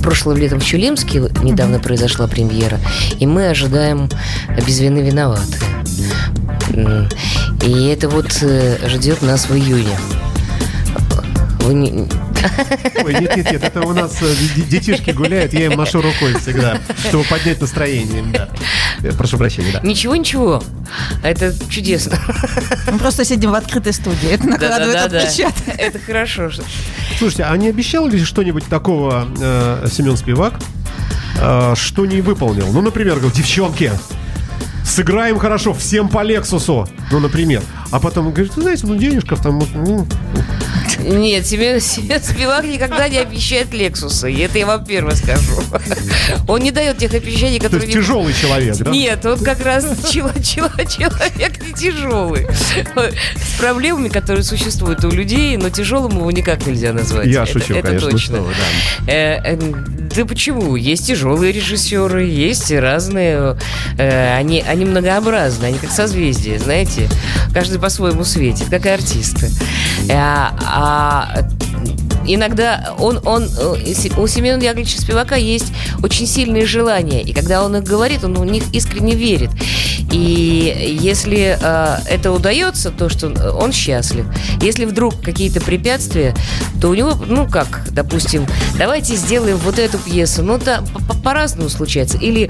прошлым 0.01 0.37
летом 0.37 0.59
в 0.59 0.65
Чулимске 0.65 1.29
недавно 1.43 1.77
произошла 1.77 2.25
премьера, 2.27 2.79
и 3.19 3.27
мы 3.27 3.49
ожидаем 3.49 4.09
«Без 4.65 4.79
вины 4.79 4.99
виноваты». 4.99 5.57
М, 6.73 7.07
И 7.63 7.85
это 7.87 8.09
вот 8.09 8.37
э, 8.41 8.77
ждет 8.89 9.21
нас 9.21 9.47
в 9.49 9.55
июне. 9.55 9.97
Вы 11.61 11.73
не- 11.73 12.07
Ой, 13.03 13.13
нет, 13.13 13.35
нет, 13.37 13.51
нет, 13.53 13.63
это 13.63 13.81
у 13.81 13.93
нас 13.93 14.21
э, 14.21 14.35
детишки 14.69 15.09
гуляют, 15.11 15.51
я 15.53 15.65
им 15.65 15.77
машу 15.77 15.99
рукой 15.99 16.35
всегда, 16.39 16.77
чтобы 17.09 17.23
поднять 17.23 17.59
настроение. 17.59 18.23
Да. 18.31 18.49
Э, 19.01 19.11
Прошу 19.13 19.37
прощения, 19.39 19.71
да. 19.73 19.79
Ничего, 19.81 20.15
ничего. 20.15 20.63
Это 21.23 21.55
чудесно. 21.69 22.19
Мы 22.91 22.99
просто 22.99 23.25
сидим 23.25 23.49
в 23.51 23.55
открытой 23.55 23.93
студии. 23.93 24.29
Это 24.29 24.45
накладывает 24.47 24.93
Да-да-да-да. 24.93 25.23
отпечаток. 25.27 25.63
Это 25.79 25.97
хорошо. 25.99 26.51
Слушайте, 27.17 27.43
а 27.45 27.57
не 27.57 27.69
обещал 27.69 28.07
ли 28.07 28.23
что-нибудь 28.23 28.65
такого 28.65 29.27
э, 29.41 29.87
Семен 29.91 30.17
Спивак, 30.17 30.53
э, 31.41 31.73
что 31.75 32.05
не 32.05 32.21
выполнил? 32.21 32.67
Ну, 32.71 32.81
например, 32.83 33.13
говорил, 33.15 33.31
девчонки, 33.31 33.91
сыграем 34.85 35.37
хорошо, 35.39 35.73
всем 35.73 36.09
по 36.09 36.23
Лексусу. 36.23 36.87
Ну, 37.11 37.19
например. 37.19 37.61
А 37.95 37.99
потом 38.01 38.29
говорит, 38.31 38.53
вы 38.57 38.63
знаете, 38.63 38.87
ну, 38.87 38.97
денежков 38.97 39.41
там... 39.41 39.57
ну, 39.73 40.05
Нет, 40.99 41.47
Семен 41.47 41.79
Спивак 41.79 42.65
никогда 42.65 43.07
не 43.07 43.19
обещает 43.19 43.73
Лексуса. 43.73 44.27
И 44.27 44.37
это 44.39 44.57
я 44.59 44.65
вам 44.65 44.83
первое 44.83 45.15
скажу. 45.15 45.61
Он 46.45 46.59
не 46.61 46.71
дает 46.71 46.97
тех 46.97 47.13
обещаний, 47.13 47.57
То 47.57 47.65
которые... 47.69 47.85
есть 47.87 47.95
не- 47.95 48.01
тяжелый 48.03 48.33
человек, 48.33 48.75
да? 48.79 48.91
Нет, 48.91 49.25
он 49.25 49.39
как 49.39 49.63
раз 49.63 49.85
чело- 50.11 50.29
чело- 50.43 50.69
человек 50.89 51.63
не 51.65 51.71
тяжелый. 51.71 52.47
С 53.37 53.57
проблемами, 53.59 54.09
которые 54.09 54.43
существуют 54.43 55.05
у 55.05 55.09
людей, 55.09 55.55
но 55.55 55.69
тяжелым 55.69 56.17
его 56.17 56.29
никак 56.31 56.67
нельзя 56.67 56.91
назвать. 56.91 57.27
Я 57.27 57.43
Это- 57.43 57.53
шучу, 57.53 57.75
это 57.75 57.87
конечно. 57.87 58.11
точно. 58.11 58.37
ну 58.39 58.49
что 58.49 58.53
да. 59.05 59.11
Э, 59.13 59.55
э, 59.55 59.57
Да 60.17 60.25
почему? 60.25 60.75
Есть 60.75 61.07
тяжелые 61.07 61.53
режиссеры, 61.53 62.25
есть 62.25 62.71
разные. 62.73 63.57
э, 63.97 64.35
Они, 64.37 64.61
они 64.67 64.83
многообразны, 64.83 65.63
они 65.67 65.77
как 65.77 65.91
созвездия, 65.91 66.59
знаете. 66.59 67.07
Каждый 67.53 67.79
по-своему 67.85 68.23
светит, 68.23 68.67
как 68.71 68.87
и 68.87 68.89
артисты. 68.89 69.51
Э, 70.09 70.15
А 70.17 71.47
иногда 72.27 72.93
он, 72.99 73.19
он, 73.25 73.43
э, 73.43 73.93
у 74.17 74.27
Семена 74.27 74.61
Яковлевича 74.63 75.01
Спивака 75.01 75.35
есть 75.35 75.71
очень 76.03 76.27
сильные 76.27 76.65
желания, 76.65 77.21
и 77.21 77.33
когда 77.33 77.63
он 77.63 77.75
их 77.75 77.83
говорит, 77.83 78.23
он 78.23 78.33
в 78.33 78.45
них 78.45 78.63
искренне 78.73 79.13
верит. 79.15 79.49
И 80.11 80.97
если 81.01 81.57
э, 81.61 81.97
это 82.09 82.31
удается, 82.31 82.91
то 82.91 83.09
что 83.09 83.27
он- 83.59 83.71
счастлив. 83.75 84.25
Если 84.61 84.85
вдруг 84.85 85.19
какие-то 85.21 85.59
препятствия, 85.59 86.33
то 86.79 86.87
у 86.89 86.93
него, 86.93 87.13
ну 87.27 87.45
как, 87.45 87.87
допустим, 87.91 88.45
давайте 88.77 89.15
сделаем 89.15 89.57
вот 89.57 89.79
эту 89.79 89.97
пьесу. 89.97 90.43
Ну 90.43 90.57
да, 90.57 90.81
по- 90.93 91.03
по- 91.03 91.17
по-разному 91.21 91.67
случается. 91.69 92.17
Или 92.17 92.49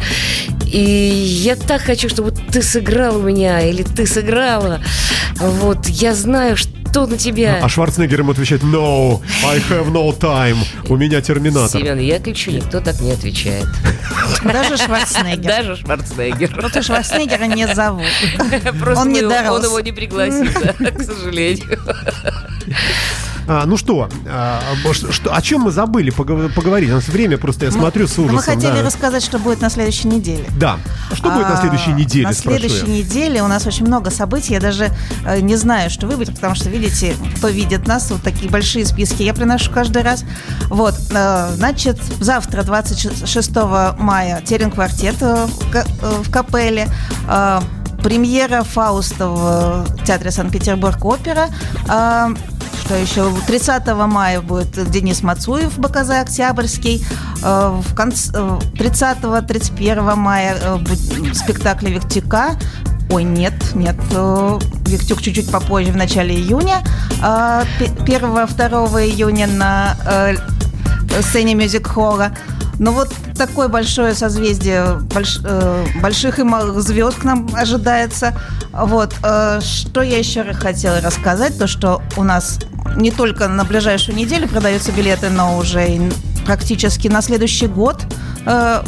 и 0.65 0.79
я 0.79 1.55
так 1.55 1.81
хочу, 1.81 2.09
чтобы 2.09 2.31
ты 2.31 2.61
сыграл 2.61 3.17
у 3.17 3.21
меня, 3.21 3.61
или 3.61 3.81
ты 3.81 4.05
сыграла. 4.05 4.81
Вот, 5.39 5.88
я 5.88 6.13
знаю, 6.13 6.57
что 6.57 6.74
на 7.05 7.17
тебя. 7.17 7.60
А 7.62 7.67
Шварценеггер 7.67 8.21
ему 8.21 8.31
отвечает 8.31 8.63
«No, 8.63 9.21
I 9.45 9.60
have 9.69 9.91
no 9.91 10.17
time». 10.17 10.58
У 10.88 10.95
меня 10.95 11.21
терминатор. 11.21 11.69
Семен 11.81 11.99
Яковлевичу 11.99 12.51
никто 12.51 12.79
так 12.79 12.99
не 13.01 13.12
отвечает. 13.12 13.67
Даже 14.43 14.77
Шварценеггер. 14.77 15.45
Даже 15.45 15.75
Шварценеггер. 15.75 16.55
Просто 16.55 16.81
Шварценеггера 16.81 17.43
не 17.45 17.67
зовут. 17.67 18.05
Просто 18.79 19.01
Он 19.01 19.12
не 19.12 19.21
дорос. 19.21 19.60
он 19.60 19.63
его 19.65 19.79
не 19.81 19.91
пригласил, 19.91 20.47
да, 20.79 20.91
к 20.91 21.01
сожалению. 21.03 21.79
А, 23.47 23.65
ну 23.65 23.77
что, 23.77 24.10
а, 24.27 24.60
что, 25.12 25.34
о 25.36 25.41
чем 25.41 25.62
мы 25.62 25.71
забыли 25.71 26.12
погов- 26.12 26.53
поговорить? 26.53 26.89
У 26.89 26.93
нас 26.93 27.08
время 27.08 27.38
просто, 27.38 27.65
я 27.65 27.71
смотрю, 27.71 28.08
с 28.08 28.17
Мы 28.17 28.25
ужасом. 28.25 28.55
хотели 28.55 28.77
да. 28.77 28.84
рассказать, 28.84 29.23
что 29.23 29.39
будет 29.39 29.62
на 29.62 29.69
следующей 29.69 30.08
неделе. 30.08 30.45
Да. 30.60 30.77
Что 31.13 31.29
будет 31.29 31.47
на 31.47 31.58
А, 31.58 31.62
следующей 31.62 31.93
неделе, 31.93 32.27
На 32.27 32.34
следующей 32.34 32.88
неделе 32.88 33.43
у 33.43 33.47
нас 33.47 33.65
очень 33.67 33.86
много 33.86 34.10
событий. 34.12 34.53
Я 34.53 34.60
даже 34.60 34.89
э, 35.25 35.39
не 35.41 35.55
знаю, 35.55 35.89
что 35.89 36.08
выбрать, 36.08 36.34
потому 36.34 36.55
что, 36.55 36.69
видите, 36.69 37.15
кто 37.38 37.49
видит 37.49 37.88
нас, 37.88 38.10
вот 38.12 38.21
такие 38.23 38.49
большие 38.49 38.86
списки 38.86 39.23
я 39.23 39.34
приношу 39.34 39.71
каждый 39.71 40.01
раз. 40.03 40.23
Вот, 40.69 40.95
э, 41.12 41.49
значит, 41.55 41.99
завтра, 42.19 42.63
26 42.63 43.51
мая, 43.99 44.41
Терен 44.41 44.71
квартет 44.71 45.15
э, 45.21 45.45
в 45.45 45.75
э, 45.75 45.84
в 46.23 46.31
Капелле. 46.31 46.88
Э, 47.27 47.62
Премьера 48.03 48.62
Фауста 48.63 49.27
в 49.27 49.86
э, 49.99 50.05
Театре 50.05 50.29
Санкт-Петербург 50.29 51.03
опера. 51.03 51.47
Э, 52.89 53.06
Что 53.06 53.24
еще? 53.30 53.32
30 53.48 53.88
мая 54.08 54.41
будет 54.41 54.89
Денис 54.91 55.21
Мацуев 55.24 55.78
БКЗ 55.80 56.10
Октябрьский. 56.21 57.06
Э, 57.43 57.80
В 57.82 57.95
конце, 57.95 58.32
30-31 58.78 60.15
мая 60.15 60.58
э, 60.62 60.76
будет 60.78 61.36
спектакль 61.36 61.89
Виктюка. 61.89 62.56
Ой, 63.12 63.24
нет, 63.24 63.54
нет, 63.76 63.95
э, 64.12 64.60
Виктюк 64.88 65.21
чуть-чуть 65.21 65.52
попозже, 65.52 65.91
в 65.91 65.95
начале 65.98 66.34
июня. 66.36 66.82
1-2 67.21 69.06
июня 69.06 69.48
на 69.48 69.95
э, 70.06 70.36
сцене 71.21 71.54
мюзик-холла. 71.56 72.32
Ну 72.78 72.91
вот 72.91 73.13
такое 73.38 73.69
большое 73.69 74.13
созвездие 74.15 75.00
больш- 75.13 75.39
э, 75.45 75.86
больших 76.02 76.39
и 76.39 76.43
малых 76.43 76.82
звезд 76.82 77.19
к 77.19 77.24
нам 77.24 77.48
ожидается. 77.56 78.34
Вот. 78.74 79.15
э, 79.24 79.60
Что 79.62 80.02
я 80.02 80.17
еще 80.17 80.43
хотела 80.54 81.00
рассказать, 81.00 81.58
то 81.58 81.67
что 81.67 82.02
у 82.17 82.24
нас 82.24 82.60
не 82.95 83.12
только 83.12 83.48
на 83.48 83.65
ближайшую 83.65 84.17
неделю 84.17 84.48
продаются 84.48 84.91
билеты, 84.91 85.30
но 85.30 85.58
уже 85.58 85.88
и 85.88 86.02
практически 86.45 87.08
на 87.08 87.21
следующий 87.21 87.67
год 87.67 88.06
э, 88.45 88.84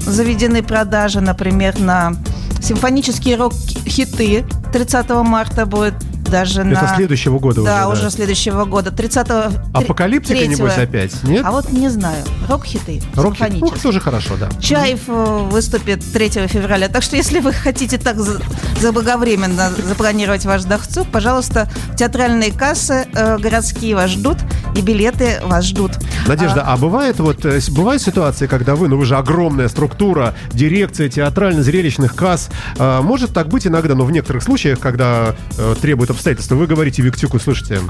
заведены 0.00 0.62
продажи, 0.62 1.20
например, 1.20 1.78
на 1.78 2.14
симфонические 2.62 3.36
рок-хиты 3.36 4.44
30 4.72 5.10
марта 5.10 5.66
будет 5.66 5.94
даже 6.30 6.64
на... 6.64 6.72
Это 6.72 6.92
следующего 6.96 7.38
года 7.38 7.62
да, 7.62 7.88
уже, 7.88 8.00
да. 8.02 8.06
уже 8.06 8.10
следующего 8.10 8.64
года. 8.64 8.90
30 8.90 9.26
Апокалиптика, 9.74 10.38
третьего. 10.38 10.68
небось, 10.68 10.78
опять? 10.78 11.22
Нет? 11.24 11.44
А 11.44 11.50
вот 11.50 11.70
не 11.72 11.88
знаю. 11.88 12.24
Рок-хиты. 12.48 13.02
Рок 13.14 13.36
симфонические. 13.36 13.72
Ух, 13.72 13.78
тоже 13.78 14.00
хорошо, 14.00 14.34
да. 14.38 14.48
Чаев 14.60 15.00
э, 15.08 15.48
выступит 15.50 16.00
3 16.12 16.28
февраля. 16.46 16.88
Так 16.88 17.02
что, 17.02 17.16
если 17.16 17.40
вы 17.40 17.52
хотите 17.52 17.98
так 17.98 18.18
за- 18.18 18.40
заблаговременно 18.80 19.70
запланировать 19.70 20.44
ваш 20.44 20.64
дохцу, 20.64 21.04
пожалуйста, 21.04 21.70
театральные 21.96 22.52
кассы 22.52 23.06
э, 23.12 23.38
городские 23.38 23.94
вас 23.96 24.10
ждут, 24.10 24.38
и 24.74 24.80
билеты 24.80 25.40
вас 25.44 25.64
ждут. 25.64 25.92
Надежда, 26.26 26.62
а 26.62 26.76
бывает 26.76 27.18
вот 27.18 27.44
э, 27.44 27.60
бывают 27.70 28.02
ситуации, 28.02 28.46
когда 28.46 28.74
вы, 28.74 28.88
ну 28.88 28.96
вы 28.96 29.04
же 29.04 29.16
огромная 29.16 29.68
структура, 29.68 30.34
дирекция 30.52 31.08
театрально-зрелищных 31.08 32.14
касс, 32.14 32.50
э, 32.78 33.00
может 33.02 33.32
так 33.32 33.48
быть 33.48 33.66
иногда, 33.66 33.94
но 33.94 34.04
в 34.04 34.12
некоторых 34.12 34.42
случаях, 34.42 34.78
когда 34.78 35.34
э, 35.58 35.74
требуют 35.80 36.10
обстоятельства, 36.20 36.54
вы 36.54 36.66
говорите 36.66 37.00
Виктюку, 37.00 37.38
слушайте, 37.38 37.80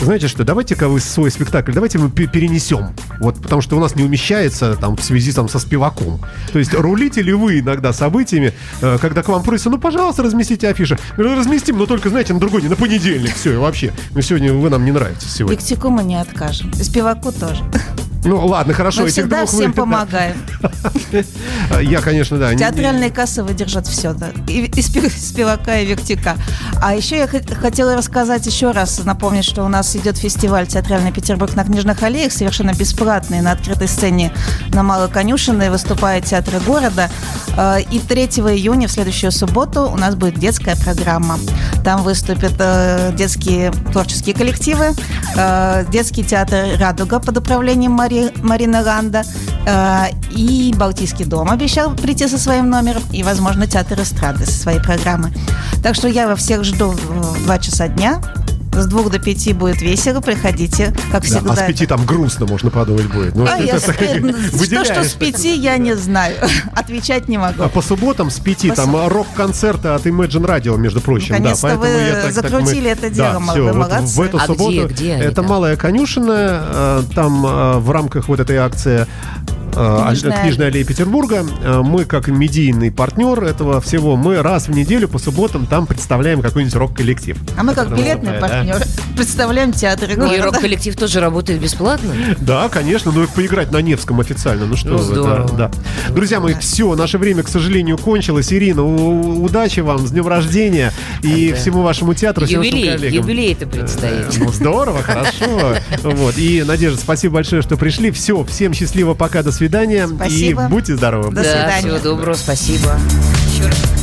знаете 0.00 0.28
что, 0.28 0.44
давайте-ка 0.44 0.88
вы 0.88 1.00
свой 1.00 1.28
спектакль, 1.28 1.72
давайте 1.72 1.98
мы 1.98 2.08
пе- 2.08 2.28
перенесем. 2.28 2.90
Вот, 3.18 3.40
потому 3.42 3.60
что 3.62 3.76
у 3.76 3.80
нас 3.80 3.96
не 3.96 4.04
умещается 4.04 4.76
там 4.76 4.96
в 4.96 5.02
связи 5.02 5.32
там 5.32 5.48
со 5.48 5.58
спиваком. 5.58 6.20
То 6.52 6.60
есть 6.60 6.72
рулите 6.72 7.20
ли 7.20 7.32
вы 7.32 7.58
иногда 7.58 7.92
событиями, 7.92 8.52
э, 8.80 8.98
когда 9.00 9.24
к 9.24 9.28
вам 9.28 9.42
просят, 9.42 9.72
ну, 9.72 9.78
пожалуйста, 9.78 10.22
разместите 10.22 10.68
афиши. 10.68 10.98
Разместим, 11.16 11.78
но 11.78 11.86
только, 11.86 12.10
знаете, 12.10 12.32
на 12.32 12.38
другой 12.38 12.62
день, 12.62 12.70
на 12.70 12.76
понедельник. 12.76 13.34
Все, 13.34 13.54
и 13.54 13.56
вообще. 13.56 13.92
Ну, 14.12 14.22
сегодня 14.22 14.52
вы 14.52 14.70
нам 14.70 14.84
не 14.84 14.92
нравитесь 14.92 15.32
сегодня. 15.32 15.56
Виктику 15.56 15.88
мы 15.88 16.04
не 16.04 16.20
откажем. 16.20 16.72
Спиваку 16.74 17.32
тоже. 17.32 17.64
Ну, 18.24 18.46
ладно, 18.46 18.72
хорошо. 18.72 19.00
Мы 19.02 19.06
этих 19.08 19.14
всегда 19.14 19.38
двух 19.38 19.50
всем 19.50 19.70
вы- 19.70 19.76
помогаем. 19.76 20.36
Я, 21.82 22.00
конечно, 22.00 22.38
да. 22.38 22.54
Театральные 22.54 23.10
кассы 23.10 23.42
выдержат 23.42 23.86
все, 23.86 24.12
да. 24.12 24.28
И, 24.48 24.64
и 24.66 24.82
спи- 24.82 25.08
Спивака, 25.10 25.78
и 25.78 25.86
Виктика. 25.86 26.36
А 26.80 26.94
еще 26.94 27.16
я 27.18 27.24
хот- 27.26 27.54
хотела 27.54 27.96
рассказать 27.96 28.46
еще 28.46 28.70
раз, 28.70 29.02
напомнить, 29.04 29.44
что 29.44 29.64
у 29.64 29.68
нас 29.68 29.94
идет 29.96 30.16
фестиваль 30.18 30.66
«Театральный 30.66 31.12
Петербург» 31.12 31.54
на 31.54 31.64
Книжных 31.64 32.02
аллеях, 32.02 32.32
совершенно 32.32 32.72
бесплатный, 32.72 33.40
на 33.40 33.52
открытой 33.52 33.88
сцене 33.88 34.32
на 34.72 34.82
Малой 34.82 35.08
Конюшиной 35.08 35.70
выступают 35.70 36.24
театры 36.26 36.60
города. 36.60 37.10
Э, 37.56 37.80
И 37.90 37.98
3 37.98 38.24
июня, 38.52 38.88
в 38.88 38.92
следующую 38.92 39.32
субботу, 39.32 39.82
у 39.90 39.96
нас 39.96 40.14
будет 40.14 40.38
детская 40.38 40.76
программа. 40.76 41.38
Там 41.84 42.02
выступят 42.02 42.54
э, 42.58 43.12
детские 43.16 43.72
творческие 43.92 44.34
коллективы, 44.34 44.90
э, 45.36 45.84
детский 45.90 46.24
театр 46.24 46.66
«Радуга» 46.78 47.18
под 47.20 47.36
управлением 47.38 47.92
Мари, 48.12 48.32
Марины 48.42 48.82
Ланда 48.82 49.24
э, 49.66 50.04
и 50.30 50.74
Балтийский 50.76 51.24
дом 51.24 51.50
обещал 51.50 51.94
прийти 51.94 52.28
со 52.28 52.38
своим 52.38 52.68
номером, 52.68 53.02
и, 53.12 53.22
возможно, 53.22 53.66
театр 53.66 54.00
эстрады 54.00 54.44
со 54.44 54.52
своей 54.52 54.80
программой. 54.80 55.32
Так 55.82 55.94
что 55.94 56.08
я 56.08 56.28
во 56.28 56.36
всех 56.36 56.64
жду 56.64 56.90
в 56.90 57.44
2 57.44 57.58
часа 57.58 57.88
дня. 57.88 58.20
С 58.74 58.86
двух 58.86 59.10
до 59.10 59.18
пяти 59.18 59.52
будет 59.52 59.82
весело, 59.82 60.20
приходите, 60.22 60.94
как 61.12 61.20
Да, 61.22 61.28
всегда. 61.28 61.52
а 61.52 61.56
с 61.56 61.66
пяти 61.66 61.86
там 61.86 62.04
грустно, 62.06 62.46
можно 62.46 62.70
подумать, 62.70 63.06
будет. 63.12 63.36
Ну, 63.36 63.46
А 63.46 63.58
я 63.58 63.78
с- 63.78 63.82
так 63.82 64.00
э, 64.00 64.18
что, 64.64 64.84
что 64.84 65.04
с 65.04 65.12
пяти, 65.12 65.54
я 65.56 65.76
не 65.76 65.94
знаю. 65.94 66.36
Отвечать 66.74 67.28
не 67.28 67.36
могу. 67.36 67.62
А 67.62 67.68
по 67.68 67.82
субботам 67.82 68.30
с 68.30 68.38
пяти 68.40 68.70
По 68.70 68.76
там 68.76 68.94
суб- 68.96 69.08
рок-концерты 69.08 69.88
от 69.88 70.06
Imagine 70.06 70.46
Radio, 70.46 70.78
между 70.78 71.00
прочим. 71.02 71.32
Наконец-то 71.34 71.68
да, 71.68 71.76
поэтому 71.78 71.98
вы 71.98 72.06
я 72.06 72.12
так- 72.14 72.22
так 72.24 72.32
закрутили 72.32 72.80
мы- 72.84 72.88
это 72.88 73.10
дело, 73.10 73.32
да, 73.34 73.40
мол- 73.40 73.54
всё, 73.54 73.64
вы 73.66 73.72
вот 73.72 73.92
в 74.08 74.20
эту 74.22 74.36
А 74.38 74.46
субботу 74.46 74.70
где- 74.70 74.86
где 74.86 75.12
это 75.16 75.34
там? 75.36 75.46
Малая 75.46 75.76
Конюшина, 75.76 76.62
э, 76.72 77.02
там 77.14 77.44
э, 77.46 77.78
в 77.78 77.90
рамках 77.90 78.28
вот 78.28 78.40
этой 78.40 78.56
акции 78.56 79.06
Книжная 79.72 80.32
Аль- 80.36 80.42
Книжная 80.42 80.66
аллея 80.68 80.84
Петербурга. 80.84 81.44
э, 81.62 81.80
Мы, 81.82 82.04
как 82.04 82.28
медийный 82.28 82.90
партнер 82.90 83.42
этого 83.42 83.80
всего, 83.80 84.16
мы 84.16 84.42
раз 84.42 84.68
в 84.68 84.70
неделю 84.72 85.08
по 85.08 85.18
субботам 85.18 85.66
там 85.66 85.86
представляем 85.86 86.42
какой-нибудь 86.42 86.74
рок-коллектив. 86.76 87.36
А 87.56 87.62
мы 87.62 87.74
как 87.74 87.88
билетный 87.90 88.32
выступает, 88.32 88.66
да. 88.66 88.74
партнер 88.74 88.86
представляем 89.16 89.72
театр 89.72 90.10
И 90.10 90.14
города. 90.14 90.42
рок-коллектив 90.44 90.94
тоже 90.96 91.20
работает 91.20 91.60
бесплатно. 91.60 92.14
Да, 92.40 92.68
конечно, 92.68 93.12
ну 93.12 93.22
их 93.24 93.30
поиграть 93.30 93.70
на 93.72 93.78
Невском 93.80 94.20
официально, 94.20 94.66
ну 94.66 94.76
что 94.76 94.90
Ну, 94.90 94.98
здорово. 94.98 95.48
да, 95.56 95.70
да. 96.06 96.12
Друзья 96.12 96.40
мои, 96.40 96.54
все, 96.54 96.94
наше 96.94 97.18
время, 97.18 97.42
к 97.42 97.48
сожалению, 97.48 97.96
кончилось. 97.98 98.52
Ирина, 98.52 98.84
удачи 98.84 99.80
вам, 99.80 100.06
с 100.06 100.10
днем 100.10 100.26
рождения 100.28 100.92
и 101.22 101.50
Да. 101.50 101.56
всему 101.56 101.82
вашему 101.82 102.14
театру, 102.14 102.46
всем 102.46 102.58
вашим 102.60 102.74
Юбилей, 102.74 102.92
коллегам. 102.96 103.18
юбилей-то 103.18 103.66
предстоит. 103.66 104.26
Ну, 104.38 104.52
здорово, 104.52 105.02
хорошо. 105.02 105.76
Вот. 106.02 106.36
И, 106.38 106.62
Надежда, 106.62 106.98
спасибо 107.00 107.34
большое, 107.34 107.62
что 107.62 107.76
пришли. 107.76 108.10
Все, 108.10 108.42
всем 108.44 108.74
счастливо, 108.74 109.14
пока, 109.14 109.42
до 109.42 109.52
свидания. 109.62 110.08
Спасибо. 110.08 110.64
И 110.64 110.68
будьте 110.68 110.96
здоровы. 110.96 111.30
До 111.30 111.42
да, 111.42 111.44
свидания. 111.44 111.78
всего 111.78 111.98
доброго, 111.98 112.34
спасибо. 112.34 112.98
Еще 113.54 113.66
раз. 113.66 114.01